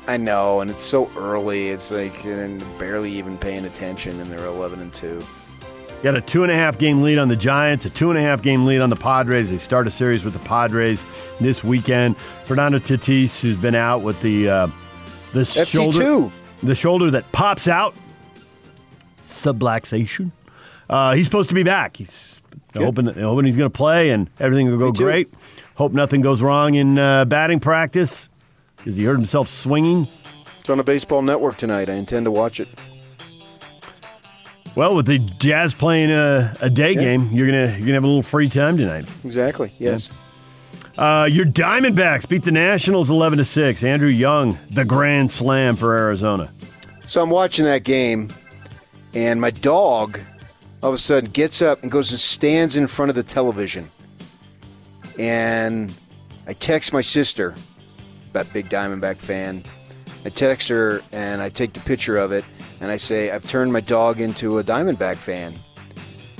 I 0.07 0.17
know, 0.17 0.61
and 0.61 0.69
it's 0.71 0.83
so 0.83 1.09
early. 1.17 1.69
It's 1.69 1.91
like 1.91 2.25
and 2.25 2.59
barely 2.77 3.11
even 3.11 3.38
paying 3.38 3.65
attention, 3.65 4.19
and 4.19 4.29
they're 4.31 4.45
11 4.45 4.79
and 4.81 4.91
two. 4.93 5.23
Got 6.03 6.15
a 6.15 6.21
two 6.21 6.43
and 6.43 6.51
a 6.51 6.55
half 6.55 6.77
game 6.77 7.01
lead 7.01 7.17
on 7.17 7.29
the 7.29 7.36
Giants, 7.36 7.86
a 7.86 7.89
two 7.89 8.12
and 8.12 8.19
a 8.19 8.21
half 8.21 8.43
game 8.43 8.65
lead 8.65 8.79
on 8.79 8.91
the 8.91 8.95
Padres. 8.95 9.49
They 9.49 9.58
start 9.58 9.88
a 9.88 9.91
series 9.91 10.23
with 10.23 10.34
the 10.34 10.39
Padres 10.39 11.03
this 11.41 11.63
weekend. 11.63 12.15
Fernando 12.45 12.77
Tatis, 12.77 13.39
who's 13.39 13.58
been 13.58 13.73
out 13.73 14.01
with 14.03 14.21
the 14.21 14.47
uh, 14.47 14.67
the 15.34 15.41
FT2. 15.41 15.65
shoulder, 15.65 16.31
the 16.62 16.75
shoulder 16.75 17.10
that 17.10 17.31
pops 17.31 17.67
out, 17.67 17.95
subluxation. 19.23 20.31
Uh, 20.89 21.13
he's 21.15 21.25
supposed 21.25 21.49
to 21.49 21.55
be 21.55 21.63
back. 21.63 21.97
He's 21.97 22.39
hoping, 22.75 23.08
hoping 23.08 23.45
he's 23.45 23.58
going 23.58 23.71
to 23.71 23.75
play 23.75 24.12
and 24.12 24.29
everything 24.39 24.69
will 24.69 24.77
go 24.77 24.88
Me 24.88 24.91
too. 24.91 25.03
great. 25.05 25.34
Hope 25.73 25.91
nothing 25.93 26.21
goes 26.21 26.41
wrong 26.43 26.75
in 26.75 26.99
uh, 26.99 27.25
batting 27.25 27.60
practice 27.60 28.29
because 28.77 28.95
he 28.95 29.03
hurt 29.05 29.15
himself 29.17 29.47
swinging. 29.47 30.08
It's 30.60 30.69
on 30.69 30.79
a 30.79 30.84
baseball 30.84 31.23
network 31.23 31.58
tonight. 31.58 31.89
I 31.89 31.93
intend 31.93 32.25
to 32.25 32.31
watch 32.31 32.60
it. 32.60 32.67
Well, 34.75 34.93
with 34.95 35.05
the 35.05 35.19
Jazz 35.19 35.73
playing 35.73 36.11
a, 36.11 36.55
a 36.59 36.69
day 36.69 36.91
Yeah. 36.91 37.01
game, 37.01 37.29
you're 37.31 37.47
gonna 37.47 37.67
you're 37.77 37.79
gonna 37.79 37.93
have 37.93 38.03
a 38.03 38.07
little 38.07 38.23
free 38.23 38.49
time 38.49 38.77
tonight. 38.77 39.05
Exactly. 39.23 39.71
Yes. 39.79 40.09
Uh, 40.97 41.27
your 41.29 41.45
Diamondbacks 41.45 42.27
beat 42.27 42.43
the 42.43 42.51
Nationals 42.51 43.09
11 43.09 43.38
to 43.39 43.43
6. 43.45 43.83
Andrew 43.83 44.09
Young, 44.09 44.57
the 44.71 44.85
grand 44.85 45.29
slam 45.29 45.75
for 45.75 45.97
Arizona. 45.97 46.49
So 47.05 47.21
I'm 47.21 47.29
watching 47.29 47.65
that 47.65 47.83
game, 47.83 48.31
and 49.13 49.39
my 49.41 49.51
dog 49.51 50.19
all 50.81 50.89
of 50.89 50.95
a 50.95 50.97
sudden 50.97 51.29
gets 51.31 51.61
up 51.61 51.81
and 51.83 51.91
goes 51.91 52.11
and 52.11 52.19
stands 52.19 52.77
in 52.77 52.88
front 52.88 53.09
of 53.09 53.15
the 53.15 53.23
television. 53.23 53.89
And 55.19 55.93
I 56.47 56.53
text 56.53 56.93
my 56.93 57.01
sister, 57.01 57.55
that 58.33 58.51
big 58.53 58.69
Diamondback 58.69 59.17
fan. 59.17 59.63
I 60.25 60.29
text 60.29 60.67
her 60.69 61.03
and 61.11 61.39
I 61.39 61.49
take 61.49 61.73
the 61.73 61.79
picture 61.81 62.17
of 62.17 62.31
it, 62.31 62.43
and 62.81 62.91
I 62.91 62.97
say, 62.97 63.29
I've 63.29 63.47
turned 63.47 63.71
my 63.71 63.79
dog 63.79 64.19
into 64.19 64.57
a 64.57 64.63
Diamondback 64.63 65.17
fan. 65.17 65.53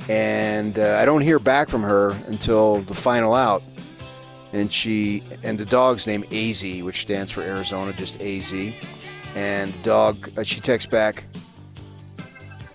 And 0.08 0.78
uh, 0.78 0.98
I 1.00 1.04
don't 1.04 1.20
hear 1.20 1.38
back 1.38 1.68
from 1.68 1.82
her 1.82 2.10
until 2.26 2.82
the 2.82 2.94
final 2.94 3.32
out. 3.32 3.62
And 4.52 4.72
she 4.72 5.22
and 5.42 5.56
the 5.58 5.64
dog's 5.64 6.06
name 6.06 6.24
AZ, 6.32 6.62
which 6.82 7.02
stands 7.02 7.30
for 7.30 7.42
Arizona, 7.42 7.92
just 7.92 8.20
AZ. 8.20 8.52
And 9.34 9.72
the 9.72 9.82
dog, 9.82 10.30
uh, 10.36 10.42
she 10.42 10.60
texts 10.60 10.90
back, 10.90 11.24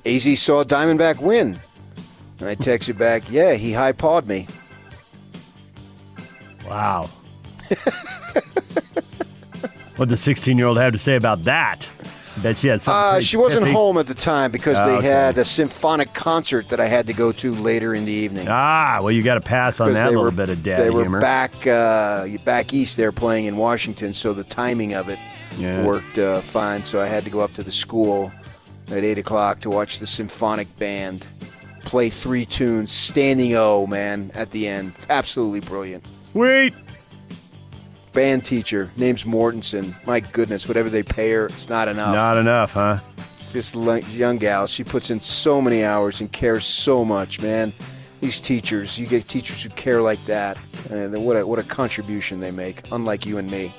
AZ 0.05 0.39
saw 0.39 0.63
Diamondback 0.63 1.21
win. 1.21 1.59
And 2.39 2.49
I 2.49 2.55
texted 2.55 2.97
back, 2.97 3.23
yeah, 3.29 3.53
he 3.53 3.73
high 3.73 3.91
pawed 3.91 4.27
me. 4.27 4.47
Wow. 6.65 7.09
what 10.01 10.09
the 10.09 10.17
16 10.17 10.57
year 10.57 10.65
old 10.65 10.79
have 10.79 10.93
to 10.93 10.97
say 10.99 11.15
about 11.15 11.43
that? 11.43 11.87
Bet 12.41 12.57
she 12.57 12.69
had 12.69 12.81
something. 12.81 13.17
Uh, 13.19 13.21
she 13.21 13.37
wasn't 13.37 13.65
pithy. 13.65 13.75
home 13.75 13.99
at 13.99 14.07
the 14.07 14.15
time 14.15 14.51
because 14.51 14.75
Ah, 14.79 14.87
they 14.87 14.93
okay. 14.93 15.07
had 15.07 15.37
a 15.37 15.45
symphonic 15.45 16.11
concert 16.15 16.69
that 16.69 16.79
I 16.79 16.87
had 16.87 17.05
to 17.05 17.13
go 17.13 17.31
to 17.33 17.51
later 17.51 17.93
in 17.93 18.05
the 18.05 18.11
evening. 18.11 18.47
Ah, 18.49 18.97
well, 19.01 19.11
you 19.11 19.21
got 19.21 19.35
to 19.35 19.41
pass 19.41 19.79
on 19.79 19.93
that 19.93 20.07
little 20.07 20.23
were- 20.23 20.31
bit 20.31 20.49
of 20.49 20.63
dad 20.63 20.81
They 20.81 20.89
were 20.89 21.03
humor. 21.03 21.19
back 21.21 21.67
uh, 21.67 22.25
back 22.43 22.73
east 22.73 22.97
there 22.97 23.11
playing 23.11 23.45
in 23.45 23.57
Washington, 23.57 24.13
so 24.15 24.33
the 24.33 24.43
timing 24.45 24.95
of 24.95 25.07
it 25.07 25.19
Yeah. 25.59 25.83
worked 25.85 26.17
uh, 26.17 26.39
fine. 26.41 26.83
So 26.83 26.99
I 26.99 27.05
had 27.05 27.23
to 27.25 27.29
go 27.29 27.41
up 27.41 27.53
to 27.53 27.63
the 27.63 27.71
school 27.71 28.31
at 28.89 29.03
8 29.03 29.19
o'clock 29.19 29.59
to 29.61 29.69
watch 29.69 29.99
the 29.99 30.07
symphonic 30.07 30.67
band 30.79 31.27
play 31.83 32.09
three 32.09 32.45
tunes, 32.45 32.91
standing 32.91 33.53
O, 33.55 33.85
man, 33.85 34.31
at 34.33 34.49
the 34.49 34.67
end. 34.67 34.93
Absolutely 35.11 35.59
brilliant. 35.59 36.03
Sweet. 36.31 36.73
Band 38.13 38.43
teacher, 38.43 38.91
name's 38.97 39.23
Mortensen. 39.23 39.95
My 40.05 40.19
goodness, 40.19 40.67
whatever 40.67 40.89
they 40.89 41.03
pay 41.03 41.31
her, 41.31 41.45
it's 41.45 41.69
not 41.69 41.87
enough. 41.87 42.13
Not 42.13 42.37
enough, 42.37 42.73
huh? 42.73 42.99
this 43.51 43.75
young 44.15 44.37
gal, 44.37 44.67
she 44.67 44.83
puts 44.83 45.09
in 45.09 45.19
so 45.19 45.61
many 45.61 45.83
hours 45.83 46.21
and 46.21 46.31
cares 46.31 46.65
so 46.65 47.03
much, 47.03 47.41
man. 47.41 47.73
These 48.19 48.39
teachers, 48.39 48.99
you 48.99 49.07
get 49.07 49.27
teachers 49.27 49.63
who 49.63 49.69
care 49.69 50.01
like 50.01 50.23
that, 50.25 50.57
and 50.89 51.25
what 51.25 51.35
a, 51.37 51.45
what 51.45 51.59
a 51.59 51.63
contribution 51.63 52.39
they 52.39 52.51
make, 52.51 52.83
unlike 52.91 53.25
you 53.25 53.39
and 53.39 53.49
me. 53.49 53.73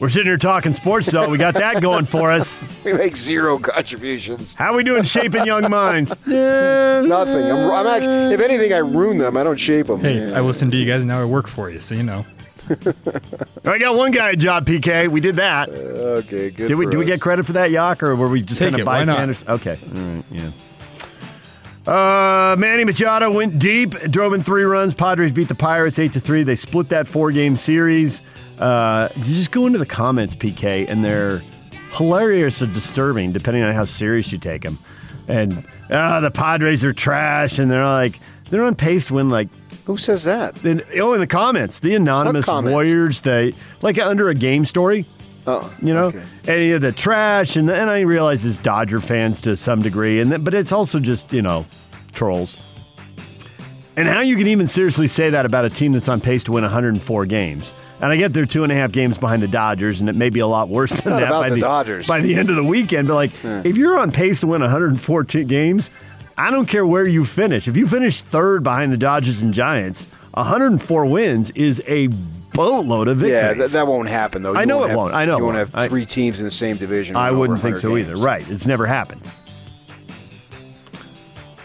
We're 0.00 0.08
sitting 0.08 0.26
here 0.26 0.36
talking 0.36 0.74
sports, 0.74 1.10
though. 1.10 1.28
We 1.28 1.38
got 1.38 1.54
that 1.54 1.80
going 1.80 2.06
for 2.06 2.32
us. 2.32 2.64
We 2.84 2.92
make 2.92 3.16
zero 3.16 3.58
contributions. 3.58 4.52
How 4.52 4.74
are 4.74 4.76
we 4.76 4.84
doing 4.84 5.04
shaping 5.04 5.46
young 5.46 5.70
minds? 5.70 6.10
Nothing. 6.26 7.50
I'm, 7.50 7.70
I'm 7.70 7.86
actually, 7.86 8.34
if 8.34 8.40
anything, 8.40 8.74
I 8.74 8.78
ruin 8.78 9.16
them. 9.16 9.38
I 9.38 9.42
don't 9.42 9.56
shape 9.56 9.86
them. 9.86 10.00
Hey, 10.00 10.34
I 10.34 10.40
listen 10.40 10.70
to 10.70 10.76
you 10.76 10.84
guys 10.84 11.02
and 11.02 11.08
now. 11.08 11.22
I 11.22 11.24
work 11.24 11.48
for 11.48 11.70
you, 11.70 11.80
so 11.80 11.94
you 11.94 12.02
know. 12.02 12.26
I 13.64 13.78
got 13.78 13.96
one 13.96 14.10
guy 14.10 14.30
a 14.30 14.36
job, 14.36 14.66
PK. 14.66 15.08
We 15.08 15.20
did 15.20 15.36
that. 15.36 15.68
Okay, 15.68 16.50
good. 16.50 16.68
Did 16.68 16.74
we, 16.76 16.86
for 16.86 16.90
did 16.92 16.96
we 16.98 17.04
get 17.04 17.20
credit 17.20 17.46
for 17.46 17.52
that, 17.54 17.70
Yak, 17.70 18.02
or 18.02 18.16
were 18.16 18.28
we 18.28 18.42
just 18.42 18.58
Take 18.58 18.72
kind 18.72 18.74
of 18.76 18.80
it, 18.80 18.86
why 18.86 19.04
not? 19.04 19.06
bystanders? 19.06 19.44
Okay. 19.48 19.78
All 19.94 20.00
right, 20.02 20.24
yeah. 20.30 20.50
Uh, 21.86 22.56
Manny 22.58 22.84
Machado 22.84 23.30
went 23.30 23.58
deep, 23.58 23.90
drove 24.10 24.32
in 24.32 24.42
three 24.42 24.64
runs. 24.64 24.94
Padres 24.94 25.32
beat 25.32 25.48
the 25.48 25.54
Pirates 25.54 25.98
eight 25.98 26.14
to 26.14 26.20
three. 26.20 26.42
They 26.42 26.56
split 26.56 26.88
that 26.88 27.06
four 27.06 27.30
game 27.30 27.56
series. 27.56 28.22
Uh, 28.58 29.08
you 29.16 29.34
just 29.34 29.50
go 29.50 29.66
into 29.66 29.78
the 29.78 29.86
comments, 29.86 30.34
PK, 30.34 30.88
and 30.88 31.04
they're 31.04 31.42
hilarious 31.92 32.62
or 32.62 32.66
disturbing, 32.66 33.32
depending 33.32 33.62
on 33.62 33.74
how 33.74 33.84
serious 33.84 34.32
you 34.32 34.38
take 34.38 34.62
them. 34.62 34.78
And 35.28 35.66
ah, 35.90 36.20
the 36.20 36.30
Padres 36.30 36.84
are 36.84 36.92
trash, 36.94 37.58
and 37.58 37.70
they're 37.70 37.84
like 37.84 38.18
they're 38.48 38.64
on 38.64 38.74
pace 38.74 39.06
to 39.06 39.14
win 39.14 39.28
like 39.28 39.48
Who 39.86 39.96
says 39.96 40.24
that? 40.24 40.54
then 40.56 40.82
oh, 40.98 41.12
in 41.14 41.20
the 41.20 41.26
comments, 41.26 41.80
the 41.80 41.94
anonymous 41.94 42.46
comments? 42.46 42.72
warriors, 42.72 43.20
they 43.20 43.54
like 43.82 43.98
under 43.98 44.28
a 44.28 44.34
game 44.34 44.64
story. 44.64 45.06
Oh, 45.46 45.70
You 45.82 45.92
know, 45.92 46.04
okay. 46.06 46.66
you 46.68 46.72
know, 46.74 46.78
the 46.78 46.92
trash, 46.92 47.56
and 47.56 47.68
and 47.70 47.90
I 47.90 48.00
realize 48.00 48.46
it's 48.46 48.56
Dodger 48.58 49.00
fans 49.00 49.42
to 49.42 49.56
some 49.56 49.82
degree, 49.82 50.20
and 50.20 50.42
but 50.44 50.54
it's 50.54 50.72
also 50.72 50.98
just 50.98 51.32
you 51.32 51.42
know 51.42 51.66
trolls. 52.12 52.56
And 53.96 54.08
how 54.08 54.20
you 54.20 54.36
can 54.36 54.48
even 54.48 54.66
seriously 54.66 55.06
say 55.06 55.30
that 55.30 55.46
about 55.46 55.64
a 55.66 55.70
team 55.70 55.92
that's 55.92 56.08
on 56.08 56.20
pace 56.20 56.42
to 56.44 56.52
win 56.52 56.64
104 56.64 57.26
games? 57.26 57.72
And 58.00 58.12
I 58.12 58.16
get 58.16 58.32
they're 58.32 58.44
two 58.44 58.64
and 58.64 58.72
a 58.72 58.74
half 58.74 58.90
games 58.90 59.16
behind 59.18 59.42
the 59.42 59.48
Dodgers, 59.48 60.00
and 60.00 60.08
it 60.08 60.16
may 60.16 60.30
be 60.30 60.40
a 60.40 60.46
lot 60.46 60.68
worse 60.68 60.90
than 60.92 61.12
not 61.12 61.20
that 61.20 61.28
about 61.28 61.42
by 61.42 61.50
the 61.50 61.60
Dodgers. 61.60 62.06
by 62.06 62.20
the 62.20 62.34
end 62.34 62.50
of 62.50 62.56
the 62.56 62.64
weekend. 62.64 63.06
But 63.08 63.14
like, 63.14 63.30
if 63.64 63.76
you're 63.76 63.98
on 63.98 64.10
pace 64.10 64.40
to 64.40 64.46
win 64.48 64.62
114 64.62 65.46
games, 65.46 65.90
I 66.36 66.50
don't 66.50 66.66
care 66.66 66.84
where 66.86 67.06
you 67.06 67.24
finish. 67.24 67.68
If 67.68 67.76
you 67.76 67.86
finish 67.86 68.20
third 68.22 68.62
behind 68.62 68.92
the 68.92 68.96
Dodgers 68.96 69.42
and 69.42 69.54
Giants, 69.54 70.06
104 70.34 71.06
wins 71.06 71.50
is 71.52 71.82
a 71.86 72.08
boatload 72.52 73.08
of 73.08 73.18
victories. 73.18 73.34
Yeah, 73.42 73.54
that, 73.54 73.70
that 73.70 73.86
won't 73.86 74.08
happen 74.08 74.42
though. 74.42 74.54
I 74.54 74.60
You 74.60 74.66
know 74.66 74.78
won't 74.78 74.86
it 74.86 74.90
have- 74.90 74.98
won't. 74.98 75.14
I 75.14 75.24
know 75.24 75.38
you 75.38 75.44
won't 75.44 75.56
have 75.56 75.70
I- 75.74 75.88
three 75.88 76.06
teams 76.06 76.40
in 76.40 76.44
the 76.44 76.50
same 76.50 76.76
division. 76.76 77.14
I 77.16 77.30
wouldn't 77.30 77.60
think 77.60 77.76
100 77.76 77.80
so 77.80 77.96
either. 77.96 78.16
Right. 78.16 78.48
It's 78.50 78.66
never 78.66 78.86
happened. 78.86 79.22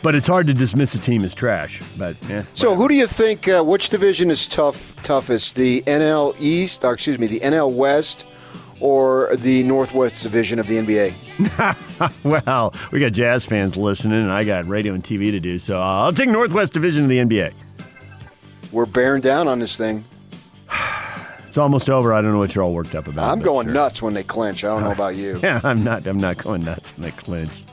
But 0.01 0.15
it's 0.15 0.27
hard 0.27 0.47
to 0.47 0.53
dismiss 0.53 0.95
a 0.95 0.99
team 0.99 1.25
as 1.25 1.33
trash. 1.35 1.81
But 1.97 2.15
yeah. 2.29 2.43
So, 2.53 2.73
who 2.73 2.87
do 2.87 2.93
you 2.93 3.05
think? 3.05 3.49
Uh, 3.49 3.61
which 3.63 3.89
division 3.89 4.31
is 4.31 4.47
tough? 4.47 4.95
Toughest, 5.03 5.55
the 5.57 5.81
NL 5.81 6.35
East, 6.39 6.85
or 6.85 6.93
excuse 6.93 7.19
me, 7.19 7.27
the 7.27 7.41
NL 7.41 7.69
West, 7.73 8.25
or 8.79 9.35
the 9.35 9.63
Northwest 9.63 10.23
Division 10.23 10.59
of 10.59 10.67
the 10.67 10.77
NBA? 10.77 12.23
well, 12.45 12.73
we 12.91 12.99
got 12.99 13.11
Jazz 13.11 13.45
fans 13.45 13.77
listening, 13.77 14.21
and 14.21 14.31
I 14.31 14.43
got 14.43 14.67
radio 14.67 14.93
and 14.93 15.03
TV 15.03 15.31
to 15.31 15.39
do. 15.39 15.59
So 15.59 15.79
I'll 15.79 16.13
take 16.13 16.29
Northwest 16.29 16.73
Division 16.73 17.03
of 17.03 17.09
the 17.09 17.17
NBA. 17.17 17.53
We're 18.71 18.85
bearing 18.85 19.21
down 19.21 19.47
on 19.47 19.59
this 19.59 19.75
thing. 19.75 20.05
It's 21.47 21.57
almost 21.57 21.89
over. 21.89 22.13
I 22.13 22.21
don't 22.21 22.31
know 22.31 22.37
what 22.37 22.53
you're 22.53 22.63
all 22.63 22.75
worked 22.75 22.93
up 22.93 23.07
about. 23.07 23.27
I'm 23.27 23.39
going 23.39 23.65
sure. 23.65 23.73
nuts 23.73 24.03
when 24.03 24.13
they 24.13 24.21
clinch. 24.21 24.63
I 24.63 24.67
don't 24.67 24.83
know 24.83 24.91
about 24.91 25.15
you. 25.15 25.39
Yeah, 25.43 25.59
I'm 25.63 25.83
not. 25.83 26.05
I'm 26.05 26.19
not 26.19 26.37
going 26.37 26.63
nuts 26.63 26.91
when 26.91 27.01
they 27.01 27.09
clinch. 27.09 27.63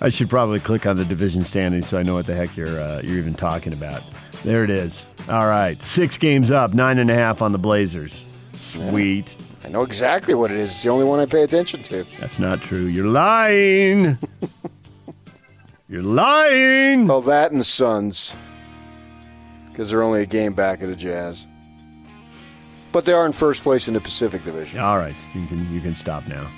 I 0.00 0.10
should 0.10 0.30
probably 0.30 0.60
click 0.60 0.86
on 0.86 0.96
the 0.96 1.04
division 1.04 1.42
standings 1.44 1.88
so 1.88 1.98
I 1.98 2.04
know 2.04 2.14
what 2.14 2.26
the 2.26 2.36
heck 2.36 2.56
you're 2.56 2.80
uh, 2.80 3.00
you're 3.02 3.18
even 3.18 3.34
talking 3.34 3.72
about. 3.72 4.04
There 4.44 4.62
it 4.62 4.70
is. 4.70 5.04
All 5.28 5.48
right, 5.48 5.82
six 5.82 6.16
games 6.16 6.52
up, 6.52 6.74
nine 6.74 7.00
and 7.00 7.10
a 7.10 7.14
half 7.14 7.42
on 7.42 7.50
the 7.50 7.58
Blazers. 7.58 8.24
Sweet. 8.56 9.36
I 9.64 9.68
know 9.68 9.82
exactly 9.82 10.34
what 10.34 10.50
it 10.50 10.56
is. 10.56 10.70
It's 10.70 10.82
the 10.82 10.88
only 10.88 11.04
one 11.04 11.20
I 11.20 11.26
pay 11.26 11.42
attention 11.42 11.82
to. 11.84 12.06
That's 12.18 12.38
not 12.38 12.62
true. 12.62 12.86
You're 12.86 13.06
lying. 13.06 14.18
you're 15.88 16.02
lying. 16.02 17.06
Well, 17.06 17.20
that 17.22 17.50
and 17.50 17.60
the 17.60 17.64
Suns, 17.64 18.34
because 19.68 19.90
they're 19.90 20.02
only 20.02 20.22
a 20.22 20.26
game 20.26 20.54
back 20.54 20.82
of 20.82 20.88
the 20.88 20.96
Jazz. 20.96 21.46
But 22.92 23.04
they 23.04 23.12
are 23.12 23.26
in 23.26 23.32
first 23.32 23.62
place 23.62 23.88
in 23.88 23.94
the 23.94 24.00
Pacific 24.00 24.42
Division. 24.44 24.80
All 24.80 24.96
right, 24.96 25.16
you 25.34 25.46
can 25.46 25.74
you 25.74 25.80
can 25.80 25.94
stop 25.94 26.26
now. 26.26 26.48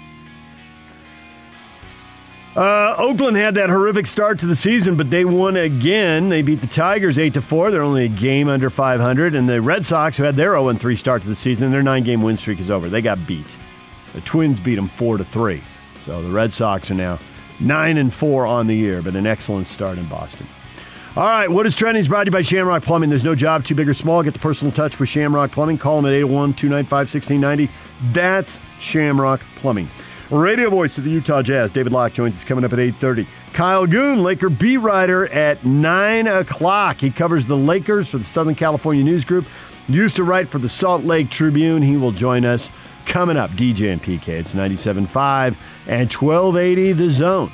Uh, 2.58 2.96
Oakland 2.98 3.36
had 3.36 3.54
that 3.54 3.70
horrific 3.70 4.04
start 4.04 4.40
to 4.40 4.46
the 4.46 4.56
season, 4.56 4.96
but 4.96 5.10
they 5.10 5.24
won 5.24 5.56
again. 5.56 6.28
They 6.28 6.42
beat 6.42 6.60
the 6.60 6.66
Tigers 6.66 7.16
eight 7.16 7.34
to 7.34 7.40
four. 7.40 7.70
They're 7.70 7.82
only 7.82 8.06
a 8.06 8.08
game 8.08 8.48
under 8.48 8.68
500, 8.68 9.36
and 9.36 9.48
the 9.48 9.62
Red 9.62 9.86
Sox, 9.86 10.16
who 10.16 10.24
had 10.24 10.34
their 10.34 10.54
0 10.54 10.74
3 10.74 10.96
start 10.96 11.22
to 11.22 11.28
the 11.28 11.36
season, 11.36 11.70
their 11.70 11.84
nine-game 11.84 12.20
win 12.20 12.36
streak 12.36 12.58
is 12.58 12.68
over. 12.68 12.88
They 12.88 13.00
got 13.00 13.24
beat. 13.28 13.56
The 14.12 14.22
Twins 14.22 14.58
beat 14.58 14.74
them 14.74 14.88
four 14.88 15.18
to 15.18 15.24
three. 15.24 15.62
So 16.04 16.20
the 16.20 16.30
Red 16.30 16.52
Sox 16.52 16.90
are 16.90 16.94
now 16.94 17.20
nine 17.60 17.96
and 17.96 18.12
four 18.12 18.44
on 18.44 18.66
the 18.66 18.74
year, 18.74 19.02
but 19.02 19.14
an 19.14 19.24
excellent 19.24 19.68
start 19.68 19.96
in 19.96 20.06
Boston. 20.06 20.48
All 21.16 21.26
right, 21.26 21.48
what 21.48 21.64
is 21.64 21.76
trending 21.76 22.00
is 22.00 22.08
brought 22.08 22.24
to 22.24 22.28
you 22.28 22.32
by 22.32 22.42
Shamrock 22.42 22.82
Plumbing. 22.82 23.08
There's 23.08 23.22
no 23.22 23.36
job 23.36 23.64
too 23.64 23.76
big 23.76 23.88
or 23.88 23.94
small. 23.94 24.20
Get 24.24 24.34
the 24.34 24.40
personal 24.40 24.72
touch 24.72 24.98
with 24.98 25.08
Shamrock 25.08 25.52
Plumbing. 25.52 25.78
Call 25.78 26.02
them 26.02 26.06
at 26.06 26.12
801 26.12 26.54
295 26.54 26.90
1690. 26.90 27.72
That's 28.12 28.58
Shamrock 28.80 29.42
Plumbing. 29.54 29.88
Radio 30.30 30.68
voice 30.68 30.98
of 30.98 31.04
the 31.04 31.10
Utah 31.10 31.40
Jazz. 31.40 31.72
David 31.72 31.90
Locke 31.90 32.12
joins 32.12 32.34
us 32.34 32.44
coming 32.44 32.62
up 32.62 32.74
at 32.74 32.78
8.30. 32.78 33.26
Kyle 33.54 33.86
Goon, 33.86 34.22
Laker 34.22 34.50
B 34.50 34.76
writer 34.76 35.26
at 35.28 35.64
9 35.64 36.26
o'clock. 36.26 36.98
He 36.98 37.10
covers 37.10 37.46
the 37.46 37.56
Lakers 37.56 38.10
for 38.10 38.18
the 38.18 38.24
Southern 38.24 38.54
California 38.54 39.02
News 39.02 39.24
Group. 39.24 39.46
Used 39.88 40.16
to 40.16 40.24
write 40.24 40.48
for 40.48 40.58
the 40.58 40.68
Salt 40.68 41.04
Lake 41.04 41.30
Tribune. 41.30 41.80
He 41.80 41.96
will 41.96 42.12
join 42.12 42.44
us 42.44 42.68
coming 43.06 43.38
up. 43.38 43.50
DJ 43.52 43.90
and 43.90 44.02
PK. 44.02 44.28
It's 44.28 44.52
97.5 44.52 45.56
and 45.86 46.12
1280 46.12 46.92
The 46.92 47.08
Zone. 47.08 47.50